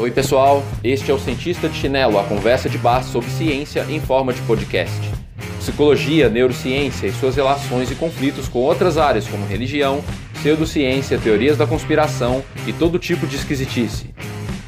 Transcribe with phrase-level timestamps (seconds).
[0.00, 0.62] Oi, pessoal.
[0.84, 4.40] Este é o Cientista de Chinelo, a conversa de bar sobre ciência em forma de
[4.42, 4.96] podcast.
[5.58, 10.00] Psicologia, neurociência e suas relações e conflitos com outras áreas como religião,
[10.34, 14.14] pseudociência, teorias da conspiração e todo tipo de esquisitice.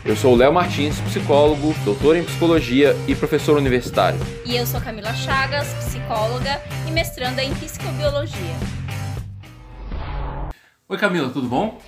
[0.05, 4.19] Eu sou o Léo Martins, psicólogo, doutor em psicologia e professor universitário.
[4.45, 8.57] E eu sou Camila Chagas, psicóloga e mestranda em psicobiologia.
[10.89, 11.79] Oi, Camila, tudo bom?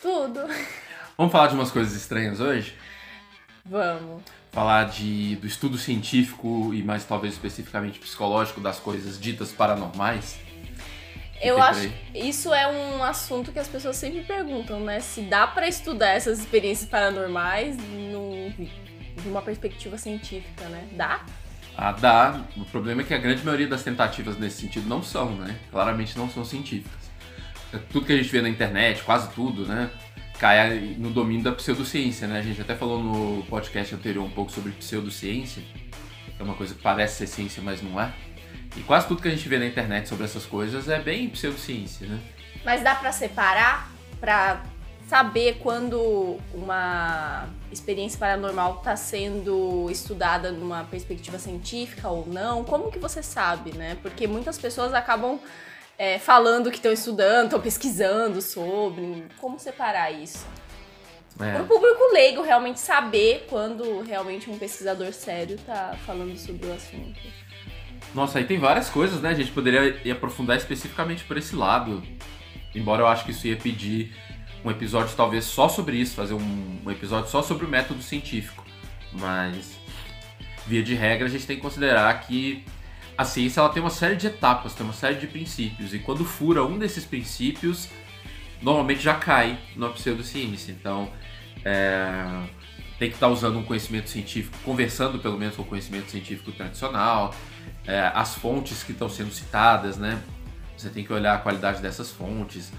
[0.00, 0.40] Tudo.
[1.20, 2.74] Vamos falar de umas coisas estranhas hoje?
[3.66, 4.22] Vamos.
[4.50, 10.40] Falar de, do estudo científico e mais talvez especificamente psicológico das coisas ditas paranormais?
[11.38, 14.98] Eu acho isso é um assunto que as pessoas sempre perguntam, né?
[15.00, 18.54] Se dá para estudar essas experiências paranormais num,
[19.18, 20.88] de uma perspectiva científica, né?
[20.92, 21.26] Dá?
[21.76, 22.44] Ah, dá.
[22.56, 25.54] O problema é que a grande maioria das tentativas nesse sentido não são, né?
[25.70, 27.10] Claramente não são científicas.
[27.74, 29.90] É tudo que a gente vê na internet, quase tudo, né?
[30.40, 32.38] Cai no domínio da pseudociência, né?
[32.38, 36.74] A gente até falou no podcast anterior um pouco sobre pseudociência, que é uma coisa
[36.74, 38.10] que parece ser ciência, mas não é.
[38.74, 42.06] E quase tudo que a gente vê na internet sobre essas coisas é bem pseudociência,
[42.06, 42.18] né?
[42.64, 44.62] Mas dá para separar, para
[45.06, 52.64] saber quando uma experiência paranormal está sendo estudada numa perspectiva científica ou não?
[52.64, 53.98] Como que você sabe, né?
[54.00, 55.38] Porque muitas pessoas acabam
[56.00, 59.26] é, falando que estão estudando, estão pesquisando sobre.
[59.36, 60.46] Como separar isso?
[61.38, 61.52] É.
[61.52, 66.72] Para o público leigo realmente saber quando realmente um pesquisador sério está falando sobre o
[66.72, 67.20] assunto.
[68.14, 69.28] Nossa, aí tem várias coisas, né?
[69.28, 72.02] A gente poderia ir aprofundar especificamente por esse lado.
[72.74, 74.16] Embora eu acho que isso ia pedir
[74.64, 78.64] um episódio talvez só sobre isso, fazer um, um episódio só sobre o método científico.
[79.12, 79.72] Mas,
[80.66, 82.64] via de regra, a gente tem que considerar que
[83.20, 86.24] a ciência ela tem uma série de etapas, tem uma série de princípios, e quando
[86.24, 87.86] fura um desses princípios,
[88.62, 90.72] normalmente já cai na pseudociência.
[90.72, 91.10] Então,
[91.62, 92.24] é,
[92.98, 97.34] tem que estar usando um conhecimento científico, conversando pelo menos com o conhecimento científico tradicional,
[97.86, 100.18] é, as fontes que estão sendo citadas, né?
[100.74, 102.72] Você tem que olhar a qualidade dessas fontes.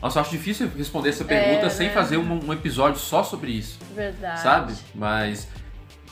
[0.00, 1.92] Nossa, eu acho difícil responder essa pergunta é, sem né?
[1.92, 3.78] fazer um, um, episódio só sobre isso.
[3.94, 4.40] Verdade.
[4.40, 4.74] Sabe?
[4.94, 5.48] Mas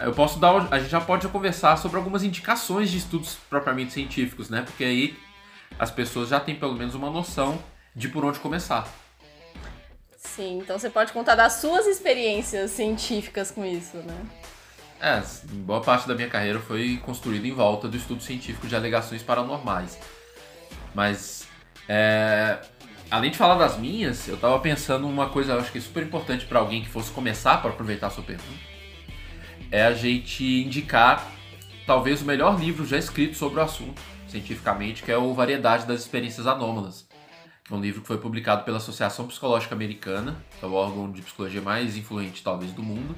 [0.00, 0.72] eu posso dar.
[0.72, 4.62] A gente já pode conversar sobre algumas indicações de estudos propriamente científicos, né?
[4.62, 5.18] Porque aí
[5.78, 7.62] as pessoas já têm pelo menos uma noção
[7.94, 8.88] de por onde começar.
[10.16, 14.16] Sim, então você pode contar das suas experiências científicas com isso, né?
[15.00, 15.22] É,
[15.52, 19.98] boa parte da minha carreira foi construída em volta do estudo científico de alegações paranormais.
[20.94, 21.46] Mas,
[21.88, 22.58] é,
[23.10, 26.02] além de falar das minhas, eu tava pensando uma coisa, eu acho que é super
[26.02, 28.69] importante para alguém que fosse começar para aproveitar a sua pergunta
[29.70, 31.30] é a gente indicar
[31.86, 36.00] talvez o melhor livro já escrito sobre o assunto, cientificamente, que é o Variedade das
[36.00, 37.08] Experiências Anômalas.
[37.70, 41.22] É um livro que foi publicado pela Associação Psicológica Americana, que é o órgão de
[41.22, 43.16] psicologia mais influente talvez do mundo.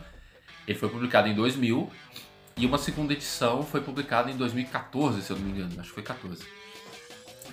[0.68, 1.90] Ele foi publicado em 2000
[2.56, 5.94] e uma segunda edição foi publicada em 2014, se eu não me engano, acho que
[5.94, 6.44] foi 14.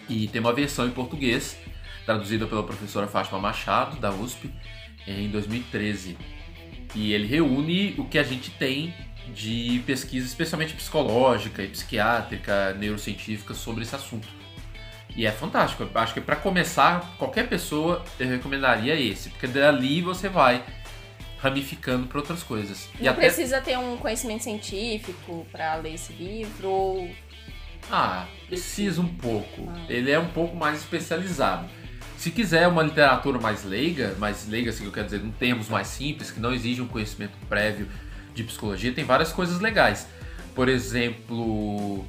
[0.09, 1.57] E tem uma versão em português,
[2.05, 4.53] traduzida pela professora Fátima Machado, da USP,
[5.07, 6.17] em 2013.
[6.95, 8.93] E ele reúne o que a gente tem
[9.33, 14.27] de pesquisa, especialmente psicológica e psiquiátrica, neurocientífica, sobre esse assunto.
[15.15, 15.83] E é fantástico.
[15.83, 20.63] Eu acho que para começar, qualquer pessoa eu recomendaria esse, porque dali você vai
[21.39, 22.89] ramificando para outras coisas.
[22.95, 23.21] Não e até...
[23.21, 27.09] precisa ter um conhecimento científico para ler esse livro ou
[27.91, 29.67] ah, precisa um pouco.
[29.67, 29.85] Ah.
[29.89, 31.67] Ele é um pouco mais especializado.
[32.19, 35.69] Se quiser uma literatura mais leiga, mais leiga, assim que eu quero dizer, em termos
[35.69, 37.87] mais simples, que não exige um conhecimento prévio
[38.35, 40.05] de psicologia, tem várias coisas legais.
[40.53, 42.05] Por exemplo,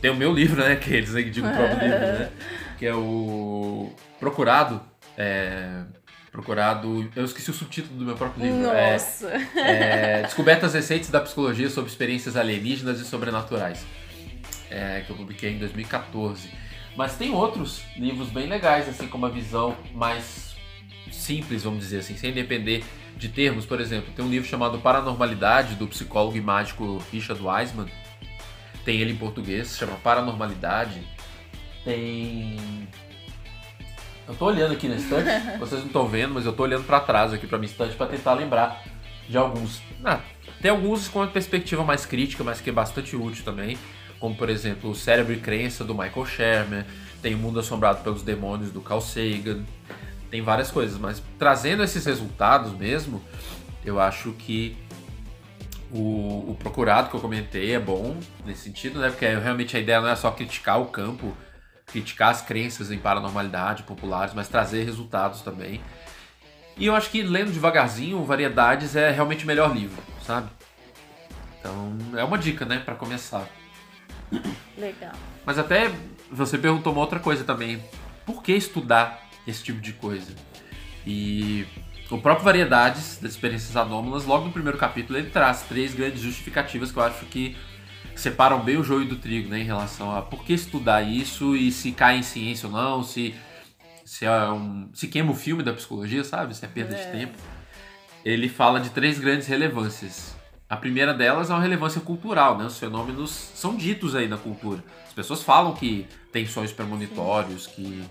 [0.00, 0.76] tem o meu livro, né?
[0.76, 2.30] Que eles digo o próprio livro, né?
[2.78, 4.80] Que é o Procurado.
[5.18, 5.82] É,
[6.30, 7.10] procurado.
[7.16, 8.70] Eu esqueci o subtítulo do meu próprio livro.
[8.70, 9.32] É, Nossa!
[9.56, 13.84] É, é, Descobertas recentes da psicologia sobre experiências alienígenas e sobrenaturais.
[14.70, 16.59] É, que eu publiquei em 2014.
[16.96, 20.54] Mas tem outros livros bem legais, assim, com uma visão mais
[21.10, 22.84] simples, vamos dizer assim, sem depender
[23.16, 23.64] de termos.
[23.64, 27.86] Por exemplo, tem um livro chamado Paranormalidade, do psicólogo e mágico Richard Wiseman.
[28.84, 31.02] Tem ele em português, se chama Paranormalidade.
[31.84, 32.58] Tem.
[34.26, 35.28] Eu tô olhando aqui na estante,
[35.58, 38.06] vocês não estão vendo, mas eu tô olhando para trás aqui para minha estante para
[38.06, 38.82] tentar lembrar
[39.28, 39.80] de alguns.
[40.04, 40.20] Ah,
[40.60, 43.76] tem alguns com uma perspectiva mais crítica, mas que é bastante útil também
[44.20, 46.86] como por exemplo o Cérebro e Crença do Michael Shermer,
[47.20, 49.64] tem o Mundo Assombrado pelos Demônios do Carl Sagan,
[50.30, 53.20] tem várias coisas, mas trazendo esses resultados mesmo,
[53.84, 54.76] eu acho que
[55.90, 59.10] o, o, procurado que eu comentei é bom nesse sentido, né?
[59.10, 61.36] Porque realmente a ideia não é só criticar o campo,
[61.86, 65.80] criticar as crenças em paranormalidade populares, mas trazer resultados também.
[66.76, 70.48] E eu acho que lendo devagarzinho, Variedades é realmente o melhor livro, sabe?
[71.58, 73.46] Então, é uma dica, né, para começar.
[74.76, 75.12] Legal.
[75.44, 75.90] Mas até
[76.30, 77.82] você perguntou uma outra coisa também.
[78.24, 80.34] Por que estudar esse tipo de coisa?
[81.06, 81.66] E
[82.10, 86.92] o próprio Variedades das Experiências Anômalas, logo no primeiro capítulo, ele traz três grandes justificativas
[86.92, 87.56] que eu acho que
[88.14, 91.72] separam bem o joio do trigo, né, em relação a por que estudar isso e
[91.72, 93.34] se cai em ciência ou não, se
[94.10, 96.52] se é um, se queima o filme da psicologia, sabe?
[96.56, 96.98] Se é perda é.
[96.98, 97.38] de tempo.
[98.24, 100.34] Ele fala de três grandes relevâncias.
[100.70, 102.64] A primeira delas é uma relevância cultural, né?
[102.64, 104.84] Os fenômenos são ditos aí na cultura.
[105.04, 108.04] As pessoas falam que tem sonhos premonitórios, que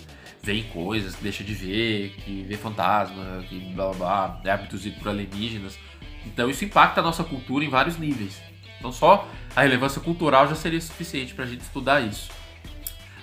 [0.43, 4.99] veem coisas, que deixa de ver, que vê fantasma, que blá blá blá, é abduzido
[4.99, 5.79] por alienígenas.
[6.25, 8.41] Então isso impacta a nossa cultura em vários níveis.
[8.77, 9.25] Então só
[9.55, 12.29] a relevância cultural já seria suficiente para a gente estudar isso.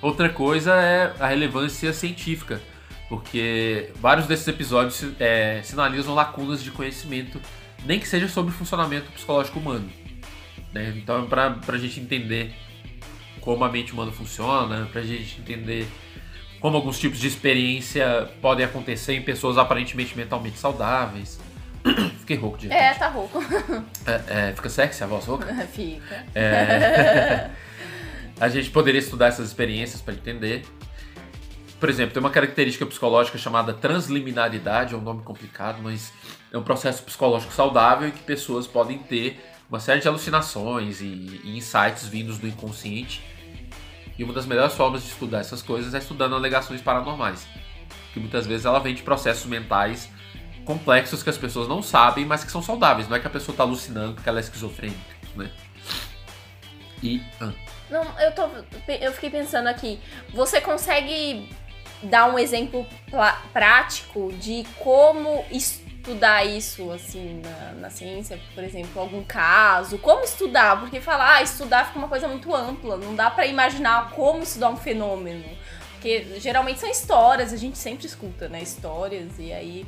[0.00, 2.58] Outra coisa é a relevância científica,
[3.06, 7.38] porque vários desses episódios é, sinalizam lacunas de conhecimento,
[7.84, 9.90] nem que seja sobre o funcionamento psicológico humano.
[10.72, 10.94] Né?
[10.96, 12.54] Então, para a gente entender
[13.40, 15.86] como a mente humana funciona, para a gente entender
[16.60, 21.38] como alguns tipos de experiência podem acontecer em pessoas aparentemente mentalmente saudáveis.
[22.18, 23.42] Fiquei rouco de É, tá rouco.
[24.04, 25.54] É, é, fica sexy a voz rouca?
[25.72, 26.26] Fica.
[26.34, 27.50] É...
[28.40, 30.64] a gente poderia estudar essas experiências para entender.
[31.78, 36.12] Por exemplo, tem uma característica psicológica chamada transliminaridade, é um nome complicado, mas
[36.50, 39.38] é um processo psicológico saudável em que pessoas podem ter
[39.68, 43.22] uma série de alucinações e, e insights vindos do inconsciente.
[44.18, 47.46] E uma das melhores formas de estudar essas coisas é estudando alegações paranormais,
[48.14, 50.08] que muitas vezes ela vem de processos mentais
[50.64, 53.06] complexos que as pessoas não sabem, mas que são saudáveis.
[53.08, 54.98] Não é que a pessoa está alucinando porque ela é esquizofrênica,
[55.36, 55.50] né?
[57.02, 57.52] E ah.
[57.90, 58.48] Não, eu, tô,
[58.88, 60.00] eu fiquei pensando aqui.
[60.32, 61.48] Você consegue
[62.02, 62.86] dar um exemplo
[63.52, 68.38] prático de como estudar isso, assim, na, na, ciência?
[68.54, 69.98] Por exemplo, algum caso?
[69.98, 70.78] Como estudar?
[70.80, 72.96] Porque falar, ah, estudar fica uma coisa muito ampla.
[72.96, 75.44] Não dá para imaginar como estudar um fenômeno.
[75.92, 78.62] Porque geralmente são histórias, a gente sempre escuta, né?
[78.62, 79.86] Histórias, e aí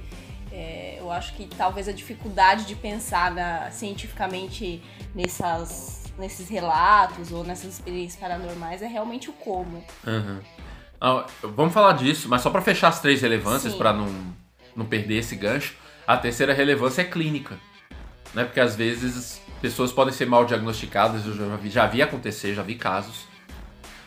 [0.51, 4.83] é, eu acho que talvez a dificuldade de pensar na, cientificamente
[5.15, 9.85] nessas nesses relatos ou nessas experiências paranormais é realmente o como.
[10.05, 10.41] Uhum.
[11.01, 14.13] Ah, vamos falar disso, mas só para fechar as três relevâncias, para não,
[14.75, 15.75] não perder esse gancho,
[16.07, 17.59] a terceira relevância é clínica.
[18.35, 18.45] Né?
[18.45, 22.63] Porque às vezes pessoas podem ser mal diagnosticadas, eu já vi, já vi acontecer, já
[22.63, 23.27] vi casos.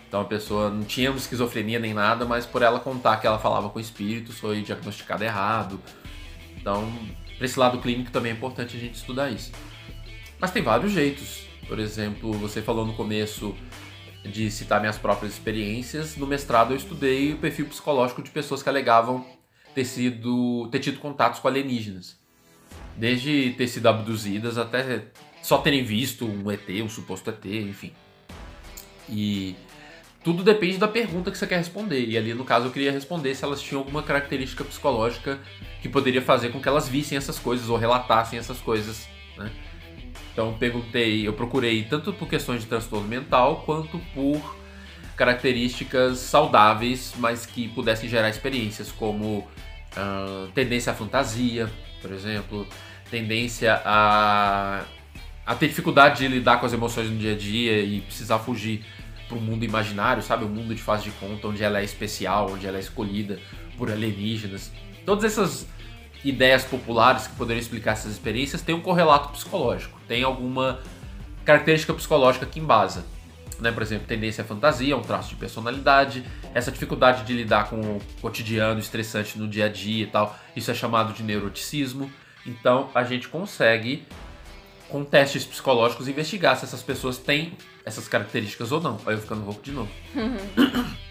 [0.08, 3.70] Então a pessoa não tinha esquizofrenia nem nada, mas por ela contar que ela falava
[3.70, 5.80] com espíritos foi diagnosticada errado.
[6.58, 6.92] Então,
[7.38, 9.54] para esse lado clínico também é importante a gente estudar isso.
[10.38, 11.48] Mas tem vários jeitos.
[11.66, 13.56] Por exemplo, você falou no começo
[14.24, 16.16] de citar minhas próprias experiências.
[16.16, 19.26] No mestrado eu estudei o perfil psicológico de pessoas que alegavam
[19.74, 22.20] ter sido ter tido contatos com alienígenas.
[22.96, 25.06] Desde ter sido abduzidas até
[25.42, 27.94] só terem visto um ET, um suposto ET, enfim.
[29.10, 29.56] E
[30.24, 32.06] tudo depende da pergunta que você quer responder.
[32.06, 35.40] E ali, no caso, eu queria responder se elas tinham alguma característica psicológica
[35.82, 39.52] que poderia fazer com que elas vissem essas coisas ou relatassem essas coisas, né?
[40.32, 44.56] Então perguntei, eu procurei tanto por questões de transtorno mental quanto por
[45.16, 51.70] características saudáveis, mas que pudessem gerar experiências como uh, tendência à fantasia,
[52.02, 52.66] por exemplo,
[53.10, 54.84] tendência a,
[55.46, 58.84] a ter dificuldade de lidar com as emoções no dia a dia e precisar fugir
[59.28, 60.44] para um mundo imaginário, sabe?
[60.44, 63.40] Um mundo de faz de conta, onde ela é especial, onde ela é escolhida
[63.78, 64.72] por alienígenas.
[65.06, 65.68] Todas essas
[66.24, 70.80] ideias populares que poderiam explicar essas experiências têm um correlato psicológico, tem alguma
[71.44, 73.04] característica psicológica que embasa.
[73.60, 73.72] Né?
[73.72, 78.02] Por exemplo, tendência à fantasia, um traço de personalidade, essa dificuldade de lidar com o
[78.20, 82.12] cotidiano estressante no dia a dia e tal, isso é chamado de neuroticismo.
[82.46, 84.06] Então a gente consegue,
[84.90, 89.00] com testes psicológicos, investigar se essas pessoas têm essas características ou não.
[89.06, 89.92] Aí eu ficando rouco de novo.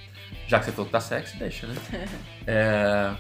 [0.49, 1.75] Já que você falou que tá sexy, deixa, né?
[2.47, 3.15] É...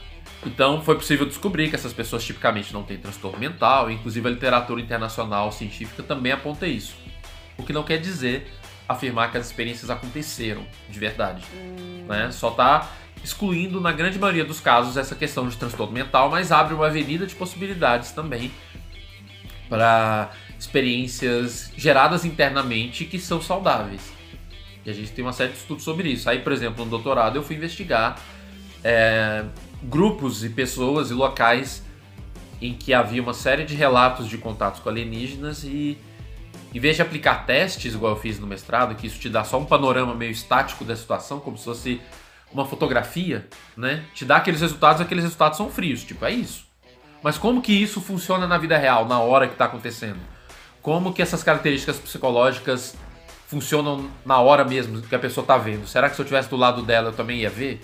[0.44, 4.80] Então foi possível descobrir que essas pessoas tipicamente não têm transtorno mental, inclusive a literatura
[4.80, 6.97] internacional científica também aponta isso.
[7.59, 8.50] O que não quer dizer
[8.88, 11.44] afirmar que as experiências aconteceram de verdade.
[11.54, 12.06] Hum.
[12.09, 12.30] Né?
[12.32, 12.90] Só está
[13.23, 17.26] excluindo, na grande maioria dos casos, essa questão de transtorno mental, mas abre uma avenida
[17.26, 18.50] de possibilidades também
[19.68, 24.12] para experiências geradas internamente que são saudáveis.
[24.85, 26.28] E a gente tem uma série de estudos sobre isso.
[26.28, 28.18] Aí, por exemplo, no doutorado eu fui investigar
[28.82, 29.44] é,
[29.83, 31.83] grupos e pessoas e locais
[32.61, 35.99] em que havia uma série de relatos de contatos com alienígenas e
[36.73, 39.59] em vez de aplicar testes, igual eu fiz no mestrado, que isso te dá só
[39.59, 42.01] um panorama meio estático da situação, como se fosse
[42.53, 44.05] uma fotografia, né?
[44.15, 46.67] Te dá aqueles resultados, aqueles resultados são frios, tipo, é isso.
[47.23, 50.21] Mas como que isso funciona na vida real, na hora que está acontecendo?
[50.81, 52.97] Como que essas características psicológicas
[53.47, 55.87] funcionam na hora mesmo que a pessoa está vendo?
[55.87, 57.81] Será que se eu estivesse do lado dela eu também ia ver?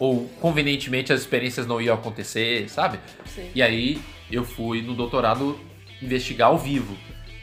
[0.00, 2.98] Ou convenientemente as experiências não iam acontecer, sabe?
[3.26, 3.50] Sim.
[3.54, 4.02] E aí
[4.32, 5.60] eu fui no doutorado
[6.02, 6.96] investigar ao vivo.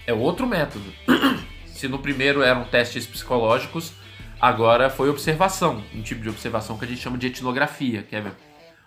[0.06, 0.92] É outro método.
[1.68, 3.94] Se no primeiro eram testes psicológicos,
[4.42, 8.24] agora foi observação, um tipo de observação que a gente chama de etnografia, que é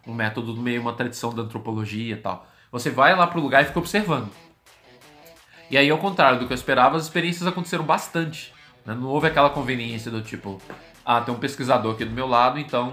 [0.05, 2.47] um método do meio uma tradição da antropologia e tal.
[2.73, 4.31] Você vai lá pro lugar e fica observando.
[5.71, 8.53] E aí, ao contrário do que eu esperava, as experiências aconteceram bastante.
[8.85, 8.93] né?
[8.95, 10.61] Não houve aquela conveniência do tipo,
[11.05, 12.93] ah, tem um pesquisador aqui do meu lado, então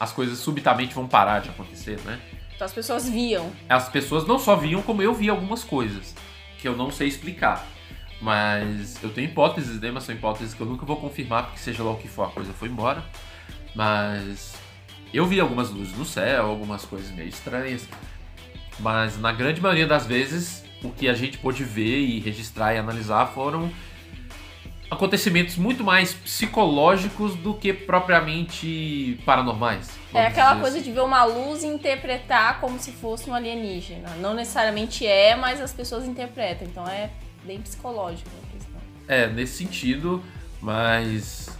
[0.00, 2.18] as coisas subitamente vão parar de acontecer, né?
[2.56, 3.52] Então as pessoas viam.
[3.68, 6.14] As pessoas não só viam, como eu vi algumas coisas
[6.58, 7.66] que eu não sei explicar.
[8.20, 9.90] Mas eu tenho hipóteses, né?
[9.90, 12.30] Mas são hipóteses que eu nunca vou confirmar, porque seja lá o que for, a
[12.30, 13.04] coisa foi embora.
[13.74, 14.54] Mas
[15.12, 17.86] eu vi algumas luzes no céu, algumas coisas meio estranhas.
[18.78, 22.78] Mas na grande maioria das vezes, o que a gente pôde ver e registrar e
[22.78, 23.70] analisar foram
[24.90, 29.88] acontecimentos muito mais psicológicos do que propriamente paranormais.
[30.12, 30.86] É aquela coisa assim.
[30.86, 34.10] de ver uma luz e interpretar como se fosse um alienígena.
[34.16, 36.66] Não necessariamente é, mas as pessoas interpretam.
[36.66, 37.10] Então é
[37.44, 38.80] bem psicológico a questão.
[39.06, 40.22] É, nesse sentido,
[40.60, 41.56] mas.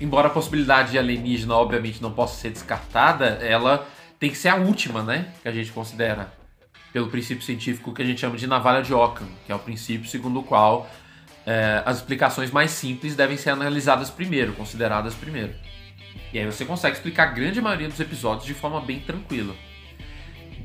[0.00, 3.86] Embora a possibilidade de alienígena, obviamente, não possa ser descartada, ela
[4.18, 5.32] tem que ser a última, né?
[5.42, 6.32] Que a gente considera.
[6.92, 10.08] Pelo princípio científico que a gente chama de navalha de Ockham, que é o princípio
[10.08, 10.86] segundo o qual
[11.46, 15.54] é, as explicações mais simples devem ser analisadas primeiro, consideradas primeiro.
[16.32, 19.54] E aí você consegue explicar a grande maioria dos episódios de forma bem tranquila.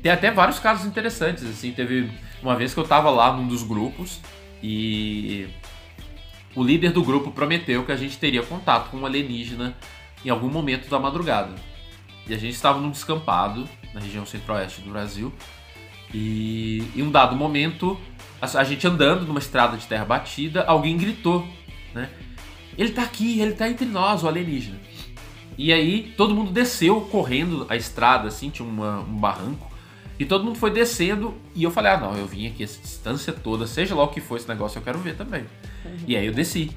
[0.02, 2.10] Tem até vários casos interessantes, assim, teve
[2.42, 4.20] uma vez que eu tava lá num dos grupos
[4.62, 5.48] e
[6.54, 9.76] o líder do grupo prometeu que a gente teria contato com um alienígena
[10.24, 11.54] em algum momento da madrugada.
[12.26, 15.32] E a gente estava num descampado na região centro-oeste do Brasil
[16.12, 17.98] e em um dado momento,
[18.40, 21.46] a gente andando numa estrada de terra batida, alguém gritou,
[21.94, 22.08] né?
[22.76, 24.78] Ele tá aqui, ele tá entre nós, o alienígena.
[25.56, 29.68] E aí todo mundo desceu correndo a estrada, assim, tinha uma- um barranco.
[30.18, 33.32] E todo mundo foi descendo e eu falei, ah não, eu vim aqui essa distância
[33.32, 35.44] toda, seja lá o que for esse negócio, eu quero ver também.
[36.06, 36.70] E aí eu desci.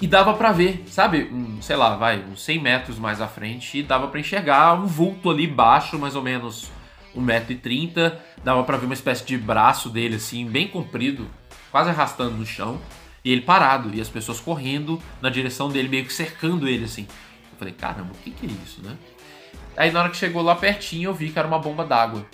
[0.00, 3.78] E dava pra ver, sabe, um, sei lá, vai, uns 100 metros mais à frente,
[3.78, 6.70] e dava pra enxergar um vulto ali baixo, mais ou menos
[7.16, 8.16] 1,30m.
[8.44, 11.28] Dava pra ver uma espécie de braço dele, assim, bem comprido,
[11.70, 12.80] quase arrastando no chão.
[13.24, 17.06] E ele parado, e as pessoas correndo na direção dele, meio que cercando ele, assim.
[17.52, 18.96] Eu falei, caramba, o que, que é isso, né?
[19.76, 22.26] Aí na hora que chegou lá pertinho, eu vi que era uma bomba d'água.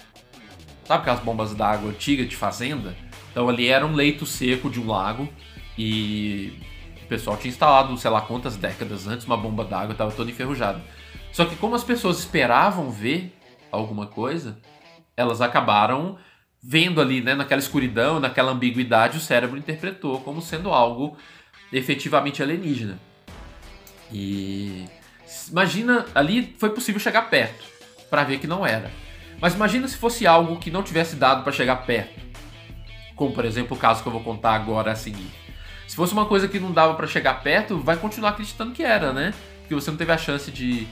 [0.85, 2.97] Sabe aquelas bombas d'água antigas de fazenda?
[3.31, 5.29] Então ali era um leito seco de um lago
[5.77, 6.59] e
[7.03, 10.83] o pessoal tinha instalado, sei lá quantas décadas antes, uma bomba d'água, estava toda enferrujada.
[11.33, 13.36] Só que como as pessoas esperavam ver
[13.71, 14.59] alguma coisa,
[15.17, 16.19] elas acabaram
[16.63, 21.17] vendo ali, né, naquela escuridão, naquela ambiguidade, o cérebro interpretou como sendo algo
[21.73, 22.99] efetivamente alienígena.
[24.13, 24.85] E
[25.49, 27.65] imagina, ali foi possível chegar perto
[28.11, 28.91] para ver que não era.
[29.41, 32.21] Mas imagina se fosse algo que não tivesse dado para chegar perto.
[33.15, 35.31] Como, por exemplo, o caso que eu vou contar agora a seguir.
[35.87, 39.13] Se fosse uma coisa que não dava para chegar perto, vai continuar acreditando que era,
[39.13, 39.33] né?
[39.61, 40.87] Porque você não teve a chance de,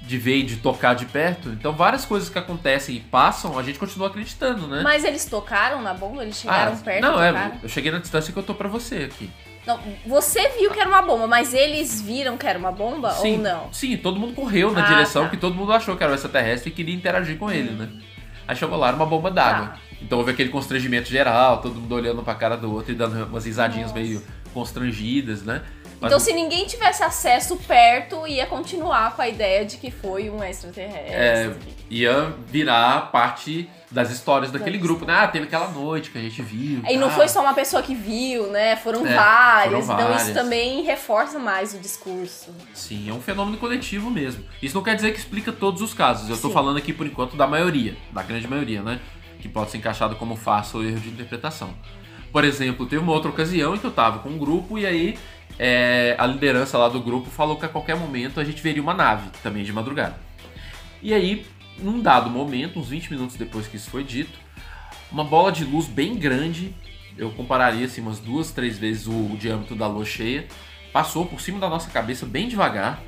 [0.00, 1.48] de ver e de tocar de perto.
[1.50, 4.80] Então, várias coisas que acontecem e passam, a gente continua acreditando, né?
[4.82, 6.22] Mas eles tocaram na bomba?
[6.22, 8.96] Eles chegaram Ah, perto Não, é, eu cheguei na distância que eu tô pra você
[9.12, 9.30] aqui.
[9.66, 13.32] Não, você viu que era uma bomba, mas eles viram que era uma bomba Sim,
[13.36, 13.72] ou não?
[13.72, 15.28] Sim, todo mundo correu na Ah, direção tá.
[15.30, 17.86] que todo mundo achou que era o extraterrestre e queria interagir com ele, né?
[18.46, 19.66] Aí chegou lá, era uma bomba d'água.
[19.66, 19.78] Tá.
[20.00, 23.44] Então houve aquele constrangimento geral, todo mundo olhando pra cara do outro e dando umas
[23.44, 24.00] risadinhas Nossa.
[24.00, 24.22] meio
[24.54, 25.62] constrangidas, né?
[26.00, 30.30] Mas- Então, se ninguém tivesse acesso perto, ia continuar com a ideia de que foi
[30.30, 31.12] um extraterrestre.
[31.12, 31.56] É,
[31.90, 35.14] ia virar parte das histórias daquele Das grupo, né?
[35.14, 36.82] Ah, teve aquela noite que a gente viu.
[36.88, 38.76] E não ah, foi só uma pessoa que viu, né?
[38.76, 39.86] Foram É, várias.
[39.86, 40.22] foram Então, várias.
[40.24, 42.54] isso também reforça mais o discurso.
[42.74, 44.44] Sim, é um fenômeno coletivo mesmo.
[44.62, 46.28] Isso não quer dizer que explica todos os casos.
[46.28, 49.00] Eu estou falando aqui por enquanto da maioria, da grande maioria, né?
[49.40, 51.70] Que pode ser encaixado como farsa ou erro de interpretação.
[52.30, 55.18] Por exemplo, teve uma outra ocasião em que eu tava com um grupo e aí
[55.58, 58.94] é, a liderança lá do grupo falou que a qualquer momento a gente veria uma
[58.94, 60.18] nave, também de madrugada.
[61.02, 61.46] E aí,
[61.78, 64.38] num dado momento, uns 20 minutos depois que isso foi dito,
[65.10, 66.74] uma bola de luz bem grande,
[67.16, 70.46] eu compararia assim umas duas, três vezes o, o diâmetro da lua cheia,
[70.92, 73.02] passou por cima da nossa cabeça bem devagar.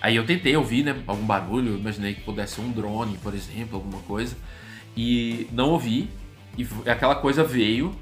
[0.00, 3.76] Aí eu tentei ouvir, né, algum barulho, imaginei que pudesse ser um drone, por exemplo,
[3.76, 4.36] alguma coisa,
[4.96, 6.10] e não ouvi.
[6.58, 7.94] E aquela coisa veio,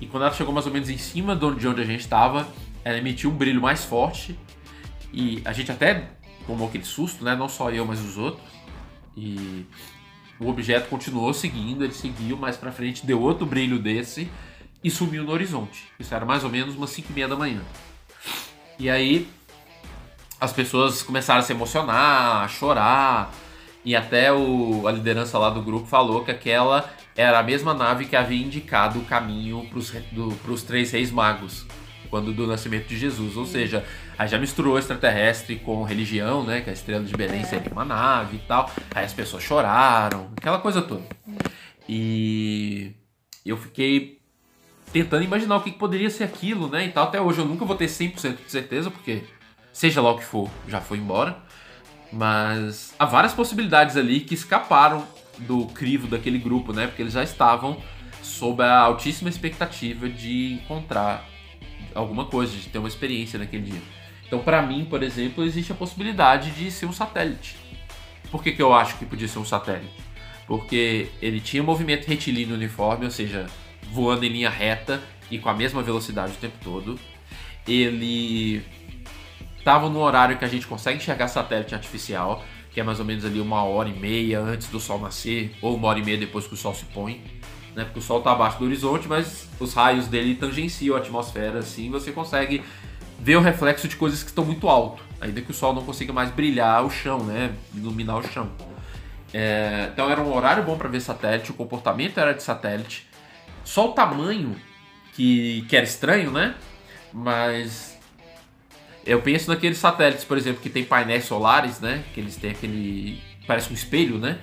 [0.00, 2.48] e quando ela chegou mais ou menos em cima de onde a gente estava,
[2.84, 4.38] ela emitiu um brilho mais forte,
[5.12, 6.10] e a gente até
[6.46, 8.46] tomou aquele susto, né, não só eu, mas os outros.
[9.16, 9.66] E
[10.40, 14.28] o objeto continuou seguindo, ele seguiu mais pra frente, deu outro brilho desse
[14.82, 15.88] e sumiu no horizonte.
[15.98, 17.60] Isso era mais ou menos umas 5 e meia da manhã.
[18.78, 19.28] E aí
[20.40, 23.32] as pessoas começaram a se emocionar, a chorar,
[23.84, 28.06] e até o, a liderança lá do grupo falou que aquela era a mesma nave
[28.06, 31.66] que havia indicado o caminho para os três reis magos,
[32.12, 33.38] quando do nascimento de Jesus.
[33.38, 33.82] Ou seja,
[34.18, 36.60] aí já misturou extraterrestre com religião, né?
[36.60, 37.44] Que a estrela de Belém é.
[37.44, 38.70] seria uma nave e tal.
[38.94, 41.02] Aí as pessoas choraram, aquela coisa toda.
[41.88, 42.92] E
[43.46, 44.20] eu fiquei
[44.92, 46.84] tentando imaginar o que, que poderia ser aquilo, né?
[46.84, 47.04] E tal.
[47.04, 49.22] Até hoje eu nunca vou ter 100% de certeza, porque
[49.72, 51.38] seja lá o que for, já foi embora.
[52.12, 56.88] Mas há várias possibilidades ali que escaparam do crivo daquele grupo, né?
[56.88, 57.82] Porque eles já estavam
[58.22, 61.31] sob a altíssima expectativa de encontrar
[61.94, 63.80] alguma coisa, de ter uma experiência naquele dia.
[64.26, 67.56] Então, para mim, por exemplo, existe a possibilidade de ser um satélite.
[68.30, 69.92] Por que, que eu acho que podia ser um satélite?
[70.46, 73.46] Porque ele tinha movimento retilíneo uniforme, ou seja,
[73.90, 76.98] voando em linha reta e com a mesma velocidade o tempo todo.
[77.68, 78.62] Ele
[79.58, 83.24] estava no horário que a gente consegue enxergar satélite artificial, que é mais ou menos
[83.24, 86.46] ali uma hora e meia antes do sol nascer, ou uma hora e meia depois
[86.46, 87.22] que o sol se põe.
[87.74, 87.84] Né?
[87.84, 91.90] Porque o sol está abaixo do horizonte, mas os raios dele tangenciam a atmosfera, assim,
[91.90, 92.62] você consegue
[93.18, 96.12] ver o reflexo de coisas que estão muito alto, ainda que o sol não consiga
[96.12, 97.54] mais brilhar o chão, né?
[97.74, 98.50] Iluminar o chão.
[99.32, 103.06] É, então era um horário bom para ver satélite, o comportamento era de satélite.
[103.64, 104.56] Só o tamanho
[105.14, 106.54] que, que era estranho, né?
[107.12, 107.98] Mas
[109.06, 112.04] eu penso naqueles satélites, por exemplo, que tem painéis solares, né?
[112.12, 113.20] Que eles têm aquele.
[113.46, 114.38] parece um espelho, né?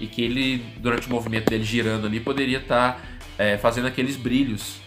[0.00, 3.00] E que ele, durante o movimento dele girando ali, poderia estar tá,
[3.38, 4.80] é, fazendo aqueles brilhos,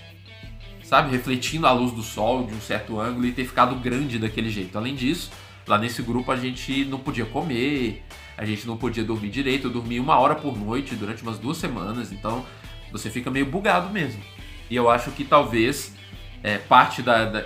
[0.84, 1.12] sabe?
[1.12, 4.78] Refletindo a luz do sol de um certo ângulo e ter ficado grande daquele jeito.
[4.78, 5.32] Além disso,
[5.68, 8.04] lá nesse grupo a gente não podia comer,
[8.36, 9.68] a gente não podia dormir direito.
[9.68, 12.44] Eu dormi uma hora por noite durante umas duas semanas, então
[12.92, 14.22] você fica meio bugado mesmo.
[14.70, 15.94] E eu acho que talvez
[16.42, 17.46] é, parte da, da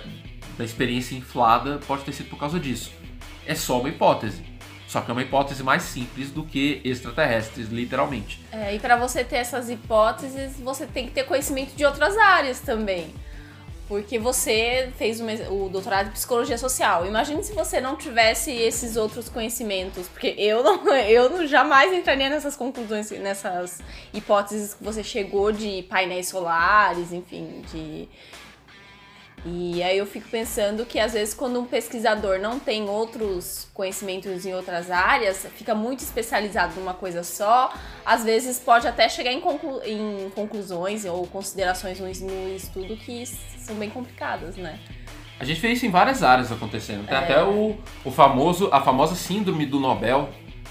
[0.58, 2.90] da experiência inflada pode ter sido por causa disso.
[3.46, 4.42] É só uma hipótese.
[4.88, 8.40] Só que é uma hipótese mais simples do que extraterrestres, literalmente.
[8.50, 12.60] É, e para você ter essas hipóteses, você tem que ter conhecimento de outras áreas
[12.60, 13.12] também.
[13.86, 17.06] Porque você fez o doutorado em psicologia social.
[17.06, 20.08] Imagine se você não tivesse esses outros conhecimentos.
[20.08, 23.80] Porque eu não, eu jamais entraria nessas conclusões, nessas
[24.12, 28.08] hipóteses que você chegou de painéis solares, enfim, de
[29.50, 34.44] e aí eu fico pensando que às vezes quando um pesquisador não tem outros conhecimentos
[34.44, 37.72] em outras áreas, fica muito especializado numa coisa só,
[38.04, 43.76] às vezes pode até chegar em, conclu em conclusões ou considerações no, estudo que são
[43.76, 44.78] bem complicadas, né?
[45.40, 47.06] A gente vê isso em várias áreas acontecendo.
[47.06, 47.20] Tem é.
[47.20, 50.28] até o, o famoso, a famosa síndrome do Nobel,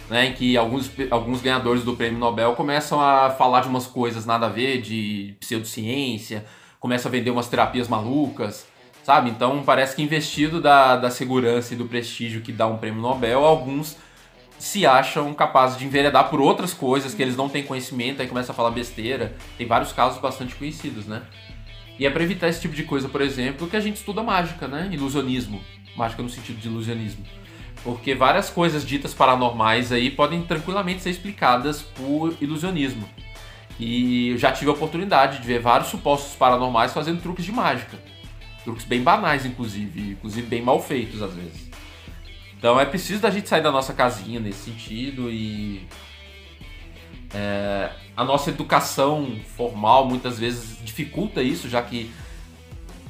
[0.10, 4.26] né, em que alguns, alguns ganhadores do prêmio Nobel começam a falar de umas coisas
[4.26, 6.46] nada a ver, de pseudociência,
[6.80, 8.68] começa a vender umas terapias malucas,
[9.04, 9.30] sabe?
[9.30, 13.46] Então parece que investido da, da segurança e do prestígio que dá um prêmio Nobel,
[13.46, 13.98] alguns
[14.60, 18.52] se acham capazes de enveredar por outras coisas que eles não têm conhecimento, aí começa
[18.52, 19.36] a falar besteira.
[19.58, 21.22] Tem vários casos bastante conhecidos, né?
[22.00, 24.68] E é para evitar esse tipo de coisa, por exemplo, que a gente estuda mágica,
[24.68, 24.90] né?
[24.92, 25.62] Ilusionismo.
[25.96, 27.26] Mágica no sentido de ilusionismo.
[27.84, 33.08] Porque várias coisas ditas paranormais aí podem tranquilamente ser explicadas por ilusionismo.
[33.80, 37.98] E eu já tive a oportunidade de ver vários supostos paranormais fazendo truques de mágica.
[38.64, 41.70] Truques bem banais, inclusive, inclusive bem mal feitos às vezes.
[42.58, 45.88] Então é preciso da gente sair da nossa casinha nesse sentido e.
[47.34, 52.10] É, a nossa educação formal muitas vezes dificulta isso, já que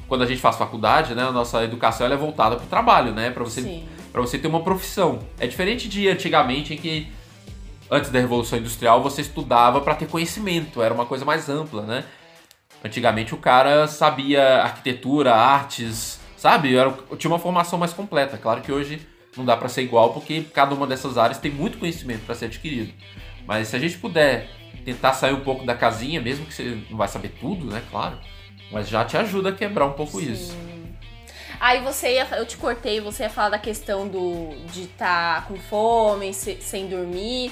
[0.08, 3.30] quando a gente faz faculdade, né, a nossa educação é voltada para o trabalho, né,
[3.30, 5.20] para você, para você ter uma profissão.
[5.38, 7.06] É diferente de antigamente em que
[7.90, 12.04] antes da Revolução Industrial, você estudava para ter conhecimento, era uma coisa mais ampla, né?
[12.84, 16.76] Antigamente o cara sabia arquitetura, artes, sabe?
[16.76, 18.38] Era, tinha uma formação mais completa.
[18.38, 21.78] Claro que hoje não dá para ser igual porque cada uma dessas áreas tem muito
[21.78, 22.92] conhecimento para ser adquirido.
[23.46, 24.48] Mas se a gente puder
[24.84, 27.82] tentar sair um pouco da casinha, mesmo que você não vai saber tudo, né?
[27.90, 28.18] Claro.
[28.70, 30.32] Mas já te ajuda a quebrar um pouco Sim.
[30.32, 30.56] isso.
[31.60, 35.48] Aí você ia, eu te cortei, você ia falar da questão do de estar tá
[35.48, 37.50] com fome, se, sem dormir.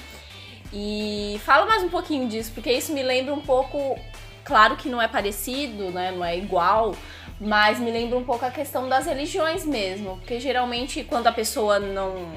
[0.78, 3.98] E fala mais um pouquinho disso, porque isso me lembra um pouco.
[4.44, 6.12] Claro que não é parecido, né?
[6.12, 6.94] Não é igual,
[7.40, 10.18] mas me lembra um pouco a questão das religiões mesmo.
[10.18, 12.30] Porque geralmente quando a pessoa não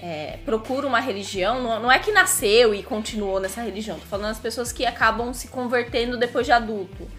[0.00, 4.28] é, procura uma religião, não, não, é que nasceu e continuou nessa religião, tô falando
[4.28, 7.10] das pessoas que acabam se convertendo depois de adulto.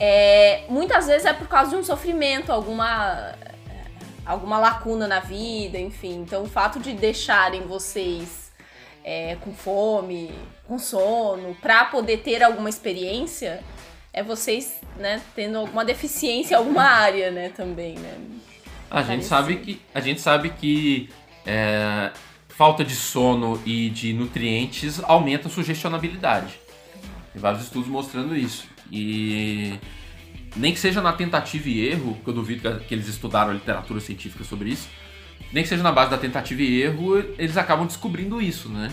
[0.00, 3.36] É, muitas vezes é por causa de um sofrimento, alguma,
[4.26, 6.22] alguma lacuna na vida, enfim.
[6.22, 8.49] Então o fato de deixarem vocês
[9.04, 10.30] é, com fome,
[10.66, 13.62] com sono, para poder ter alguma experiência,
[14.12, 18.18] é vocês, né, tendo alguma deficiência em alguma área, né, também, né?
[18.90, 21.08] A gente sabe que a gente sabe que
[21.46, 22.10] é,
[22.48, 26.58] falta de sono e de nutrientes aumenta a sugestionabilidade.
[27.32, 28.66] Tem vários estudos mostrando isso.
[28.90, 29.78] E
[30.56, 34.00] nem que seja na tentativa e erro, que eu duvido que eles estudaram a literatura
[34.00, 34.88] científica sobre isso,
[35.52, 38.90] nem que seja na base da tentativa e erro, eles acabam descobrindo isso, né?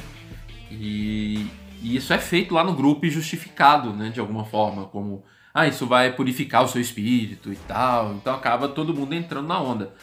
[0.71, 1.47] E,
[1.81, 5.67] e isso é feito lá no grupo e justificado, né, de alguma forma, como ah,
[5.67, 8.13] isso vai purificar o seu espírito e tal.
[8.13, 9.93] Então acaba todo mundo entrando na onda.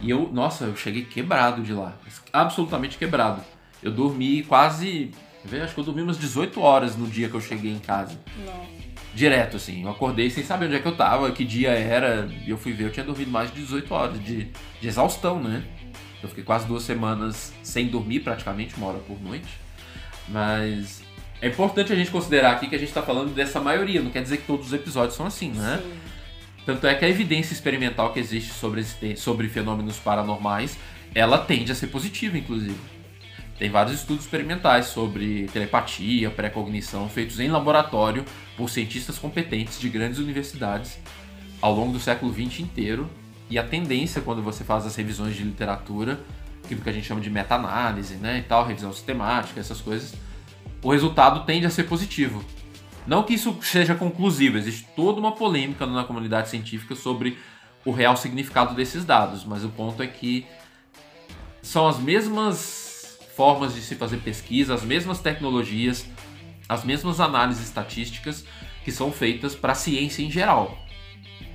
[0.00, 1.94] E eu, nossa, eu cheguei quebrado de lá,
[2.32, 3.42] absolutamente quebrado.
[3.82, 5.10] Eu dormi quase,
[5.62, 8.18] acho que eu dormi umas 18 horas no dia que eu cheguei em casa.
[8.44, 8.82] Nossa
[9.14, 9.82] direto, assim.
[9.82, 12.72] Eu acordei sem saber onde é que eu tava, que dia era, e eu fui
[12.72, 15.62] ver, eu tinha dormido mais de 18 horas de, de exaustão, né?
[16.22, 19.48] Eu fiquei quase duas semanas sem dormir, praticamente, uma hora por noite.
[20.28, 21.02] Mas
[21.40, 24.22] é importante a gente considerar aqui que a gente está falando dessa maioria, não quer
[24.22, 25.80] dizer que todos os episódios são assim, né?
[25.82, 25.92] Sim.
[26.64, 28.84] Tanto é que a evidência experimental que existe sobre,
[29.16, 30.78] sobre fenômenos paranormais,
[31.12, 32.78] ela tende a ser positiva, inclusive.
[33.58, 38.24] Tem vários estudos experimentais sobre telepatia, pré-cognição, feitos em laboratório
[38.56, 40.98] por cientistas competentes de grandes universidades
[41.60, 43.10] ao longo do século XX inteiro.
[43.52, 46.18] E a tendência, quando você faz as revisões de literatura,
[46.64, 50.14] aquilo que a gente chama de meta-análise, né, e tal, revisão sistemática, essas coisas,
[50.82, 52.42] o resultado tende a ser positivo.
[53.06, 57.36] Não que isso seja conclusivo, existe toda uma polêmica na comunidade científica sobre
[57.84, 60.46] o real significado desses dados, mas o ponto é que
[61.60, 66.06] são as mesmas formas de se fazer pesquisa, as mesmas tecnologias,
[66.66, 68.46] as mesmas análises estatísticas
[68.82, 70.82] que são feitas para a ciência em geral.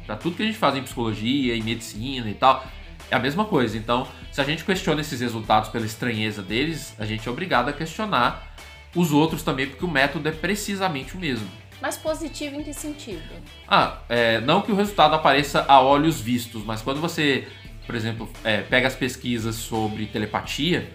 [0.07, 2.65] Para tudo que a gente faz em psicologia, em medicina e tal,
[3.11, 3.77] é a mesma coisa.
[3.77, 7.73] Então, se a gente questiona esses resultados pela estranheza deles, a gente é obrigado a
[7.73, 8.55] questionar
[8.95, 11.47] os outros também, porque o método é precisamente o mesmo.
[11.81, 13.21] Mas positivo em que sentido?
[13.67, 17.47] Ah, é, não que o resultado apareça a olhos vistos, mas quando você,
[17.85, 20.89] por exemplo, é, pega as pesquisas sobre telepatia,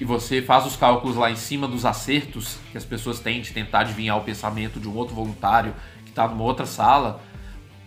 [0.00, 3.52] e você faz os cálculos lá em cima dos acertos que as pessoas têm de
[3.52, 7.20] tentar adivinhar o pensamento de um outro voluntário que está numa outra sala,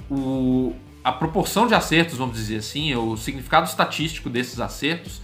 [0.10, 5.22] o, a proporção de acertos, vamos dizer assim, o significado estatístico desses acertos,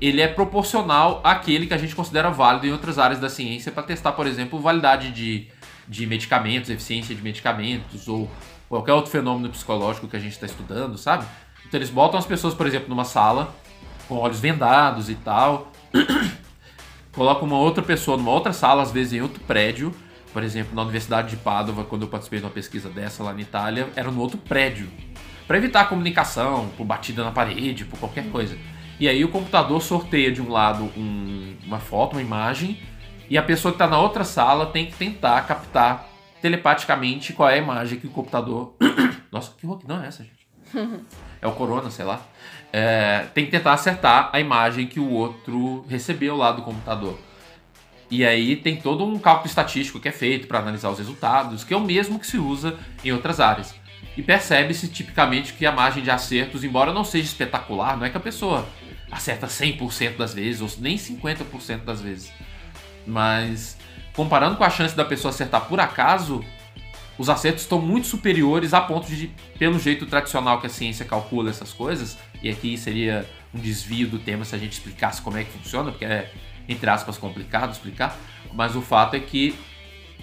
[0.00, 3.82] ele é proporcional àquele que a gente considera válido em outras áreas da ciência para
[3.82, 5.46] testar, por exemplo, validade de,
[5.86, 8.28] de medicamentos, eficiência de medicamentos ou
[8.68, 11.24] qualquer outro fenômeno psicológico que a gente está estudando, sabe?
[11.66, 13.54] Então eles botam as pessoas, por exemplo, numa sala
[14.08, 15.72] com olhos vendados e tal,
[17.12, 19.94] coloca uma outra pessoa numa outra sala, às vezes em outro prédio.
[20.32, 23.40] Por exemplo, na Universidade de Padova, quando eu participei de uma pesquisa dessa lá na
[23.40, 24.88] Itália, era no outro prédio.
[25.46, 28.56] Para evitar a comunicação, por batida na parede, por qualquer coisa.
[28.98, 32.80] E aí o computador sorteia de um lado um, uma foto, uma imagem,
[33.28, 36.08] e a pessoa que está na outra sala tem que tentar captar
[36.40, 38.74] telepaticamente qual é a imagem que o computador.
[39.30, 40.46] Nossa, que não é essa, gente?
[41.40, 42.22] é o Corona, sei lá
[42.72, 47.18] é, tem que tentar acertar a imagem que o outro recebeu lá do computador.
[48.12, 51.72] E aí tem todo um cálculo estatístico que é feito para analisar os resultados, que
[51.72, 53.74] é o mesmo que se usa em outras áreas.
[54.14, 58.16] E percebe-se tipicamente que a margem de acertos, embora não seja espetacular, não é que
[58.18, 58.68] a pessoa
[59.10, 62.30] acerta 100% das vezes, ou nem 50% das vezes.
[63.06, 63.78] Mas
[64.12, 66.44] comparando com a chance da pessoa acertar por acaso,
[67.16, 71.48] os acertos estão muito superiores a ponto de, pelo jeito tradicional que a ciência calcula
[71.48, 75.44] essas coisas, e aqui seria um desvio do tema se a gente explicasse como é
[75.44, 76.30] que funciona, porque é,
[76.72, 78.16] entre aspas, complicado explicar,
[78.52, 79.54] mas o fato é que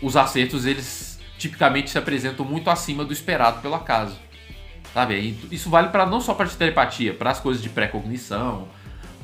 [0.01, 4.17] os acertos, eles tipicamente se apresentam muito acima do esperado pelo acaso.
[4.93, 5.37] Sabe?
[5.51, 8.67] isso vale para não só para telepatia, para as coisas de pré-cognição,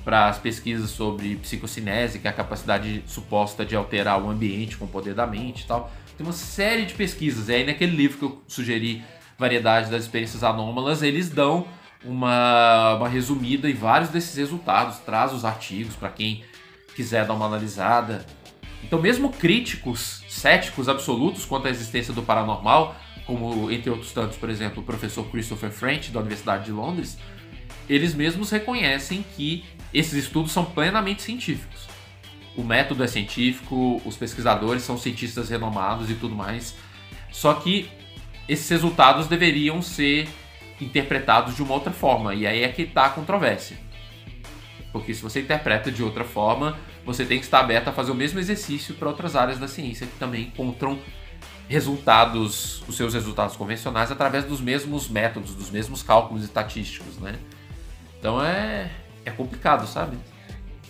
[0.03, 4.85] para as pesquisas sobre psicocinese, que é a capacidade suposta de alterar o ambiente com
[4.85, 5.91] o poder da mente e tal.
[6.15, 7.49] Tem uma série de pesquisas.
[7.49, 9.03] E aí naquele livro que eu sugeri,
[9.37, 11.67] Variedade das Experiências Anômalas, eles dão
[12.03, 16.43] uma, uma resumida em vários desses resultados, traz os artigos para quem
[16.95, 18.25] quiser dar uma analisada.
[18.83, 24.49] Então, mesmo críticos céticos absolutos quanto à existência do paranormal, como entre outros tantos, por
[24.49, 27.17] exemplo, o professor Christopher French, da Universidade de Londres,
[27.89, 31.95] eles mesmos reconhecem que esses estudos são plenamente científicos
[32.55, 36.75] o método é científico, os pesquisadores são cientistas renomados e tudo mais.
[37.31, 37.89] Só que
[38.47, 40.27] esses resultados deveriam ser
[40.79, 43.77] interpretados de uma outra forma, e aí é que está a controvérsia.
[44.95, 48.15] Porque se você interpreta de outra forma, você tem que estar aberto a fazer o
[48.15, 50.97] mesmo exercício para outras áreas da ciência que também encontram
[51.67, 57.37] resultados, os seus resultados convencionais através dos mesmos métodos, dos mesmos cálculos estatísticos, né?
[58.17, 58.89] Então é,
[59.25, 60.17] é complicado, sabe?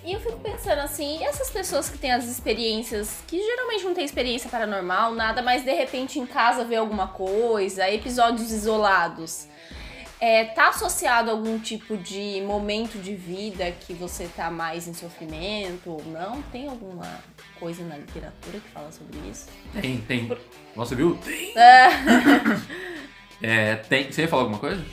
[0.03, 3.95] E eu fico pensando assim, e essas pessoas que têm as experiências, que geralmente não
[3.95, 9.47] têm experiência paranormal, nada, mas de repente em casa vê alguma coisa, episódios isolados.
[10.25, 14.93] É, tá associado a algum tipo de momento de vida que você tá mais em
[14.95, 16.41] sofrimento ou não?
[16.51, 17.05] Tem alguma
[17.59, 19.47] coisa na literatura que fala sobre isso?
[19.79, 20.35] Tem, tem.
[20.75, 21.15] Nossa, viu?
[21.23, 21.53] Tem.
[23.39, 24.11] É, É, tem.
[24.11, 24.83] Você ia falar alguma coisa?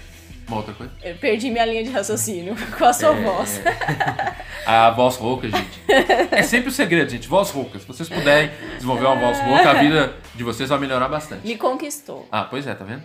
[0.47, 0.93] Uma outra coisa?
[1.03, 3.63] eu perdi minha linha de raciocínio com a sua É, voz.
[4.67, 5.83] A voz rouca, gente.
[6.31, 7.27] É sempre o segredo, gente.
[7.27, 7.79] Voz rouca.
[7.79, 11.47] Se vocês puderem desenvolver uma voz rouca, a vida de vocês vai melhorar bastante.
[11.47, 12.29] Me conquistou.
[12.31, 13.03] Ah, pois é, tá vendo?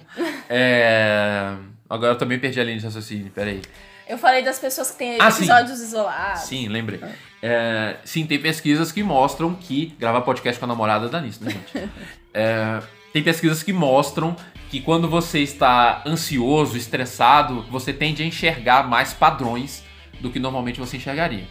[0.49, 1.53] É...
[1.89, 3.61] Agora eu também perdi a linha de raciocínio, peraí.
[4.07, 5.43] Eu falei das pessoas que têm Ah, sim.
[5.43, 6.41] episódios isolados.
[6.43, 6.99] Sim, lembrei.
[7.41, 9.87] É, sim, tem pesquisas que mostram que.
[9.99, 11.89] Gravar podcast com a namorada dá nisso, né, gente?
[12.33, 12.79] É,
[13.11, 14.35] tem pesquisas que mostram
[14.69, 19.83] que quando você está ansioso, estressado, você tende a enxergar mais padrões
[20.19, 21.45] do que normalmente você enxergaria.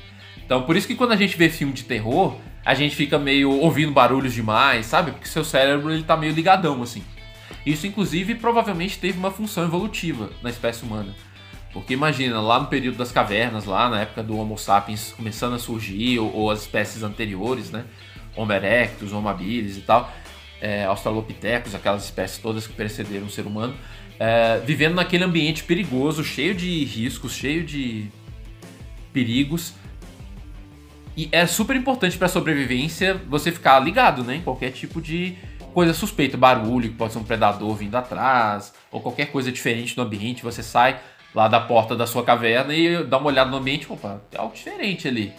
[0.44, 3.51] Então, por isso que quando a gente vê filme de terror, a gente fica meio
[3.51, 5.11] ouvindo barulhos demais, sabe?
[5.11, 7.03] Porque seu cérebro ele tá meio ligadão assim.
[7.65, 11.15] Isso, inclusive, provavelmente teve uma função evolutiva na espécie humana.
[11.73, 15.59] Porque imagina, lá no período das cavernas, lá na época do Homo sapiens começando a
[15.59, 17.85] surgir, ou, ou as espécies anteriores, né?
[18.35, 20.11] Homo erectus, Homo habilis e tal,
[20.61, 23.75] é, Australopithecus, aquelas espécies todas que precederam o ser humano,
[24.19, 28.07] é, vivendo naquele ambiente perigoso, cheio de riscos, cheio de
[29.13, 29.75] perigos.
[31.17, 34.37] E é super importante para a sobrevivência você ficar ligado, né?
[34.37, 35.37] Em qualquer tipo de
[35.77, 40.05] coisa suspeita, barulho, que pode ser um predador vindo atrás, ou qualquer coisa diferente no
[40.05, 40.99] ambiente, você sai
[41.35, 44.55] lá da porta da sua caverna e dá uma olhada no ambiente, opa, tem algo
[44.55, 45.35] diferente ali.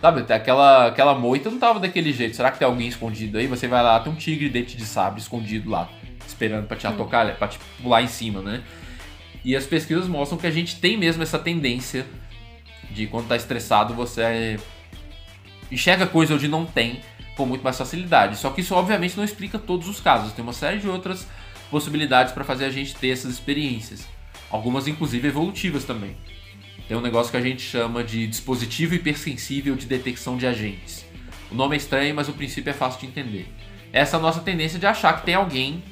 [0.00, 2.34] Sabe, aquela, aquela moita não tava daquele jeito.
[2.34, 3.46] Será que tem alguém escondido aí?
[3.46, 5.88] Você vai lá, tem um tigre dente de sabre escondido lá,
[6.26, 8.64] esperando pra te atocar, pra te pular em cima, né?
[9.44, 12.04] E as pesquisas mostram que a gente tem mesmo essa tendência
[12.90, 14.58] de quando tá estressado você
[15.70, 17.00] enxerga coisa onde não tem
[17.36, 18.36] com muito mais facilidade.
[18.36, 20.32] Só que isso obviamente não explica todos os casos.
[20.32, 21.26] Tem uma série de outras
[21.70, 24.06] possibilidades para fazer a gente ter essas experiências.
[24.50, 26.16] Algumas inclusive evolutivas também.
[26.86, 31.06] Tem um negócio que a gente chama de dispositivo hipersensível de detecção de agentes.
[31.50, 33.52] O nome é estranho, mas o princípio é fácil de entender.
[33.92, 35.82] Essa é a nossa tendência de achar que tem alguém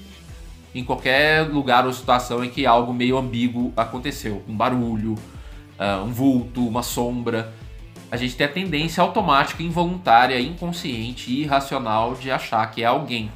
[0.74, 4.42] em qualquer lugar ou situação em que algo meio ambíguo aconteceu.
[4.48, 5.16] Um barulho,
[5.78, 7.52] ah, um vulto, uma sombra.
[8.10, 13.30] A gente tem a tendência automática, involuntária, inconsciente e irracional de achar que é alguém.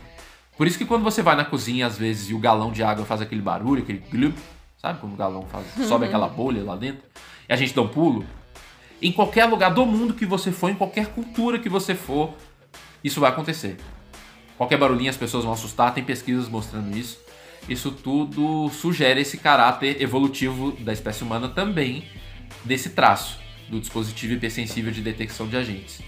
[0.57, 3.05] Por isso que quando você vai na cozinha, às vezes, e o galão de água
[3.05, 4.37] faz aquele barulho, aquele glup,
[4.77, 5.67] sabe como o galão faz?
[5.87, 7.03] Sobe aquela bolha lá dentro,
[7.49, 8.27] e a gente dá um pulo.
[9.01, 12.35] Em qualquer lugar do mundo que você for, em qualquer cultura que você for,
[13.03, 13.77] isso vai acontecer.
[14.57, 17.19] Qualquer barulhinho as pessoas vão assustar, tem pesquisas mostrando isso.
[17.69, 22.05] Isso tudo sugere esse caráter evolutivo da espécie humana também,
[22.65, 26.01] desse traço do dispositivo hipersensível de detecção de agentes.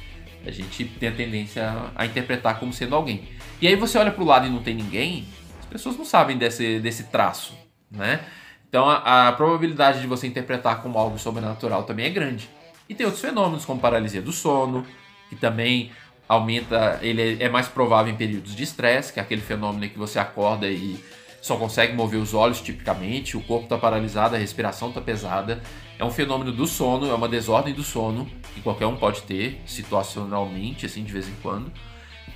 [0.46, 3.28] A gente tem a tendência a, interpretar como sendo alguém.
[3.60, 5.26] E aí você olha para o lado e não tem ninguém,
[5.58, 7.54] as pessoas não sabem desse, desse traço,
[7.90, 8.20] né?
[8.68, 12.48] Então a, a probabilidade de você interpretar como algo sobrenatural também é grande.
[12.88, 14.86] E tem outros fenômenos como paralisia do sono,
[15.28, 15.90] que também
[16.28, 19.88] aumenta, ele é, é mais provável em períodos de estresse, que é aquele fenômeno em
[19.88, 21.02] que você acorda e
[21.46, 25.62] só consegue mover os olhos tipicamente, o corpo está paralisado, a respiração está pesada.
[25.96, 29.62] É um fenômeno do sono, é uma desordem do sono, que qualquer um pode ter
[29.64, 31.70] situacionalmente, assim, de vez em quando.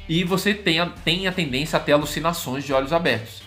[0.09, 3.43] E você tem a, tem a tendência a ter alucinações de olhos abertos.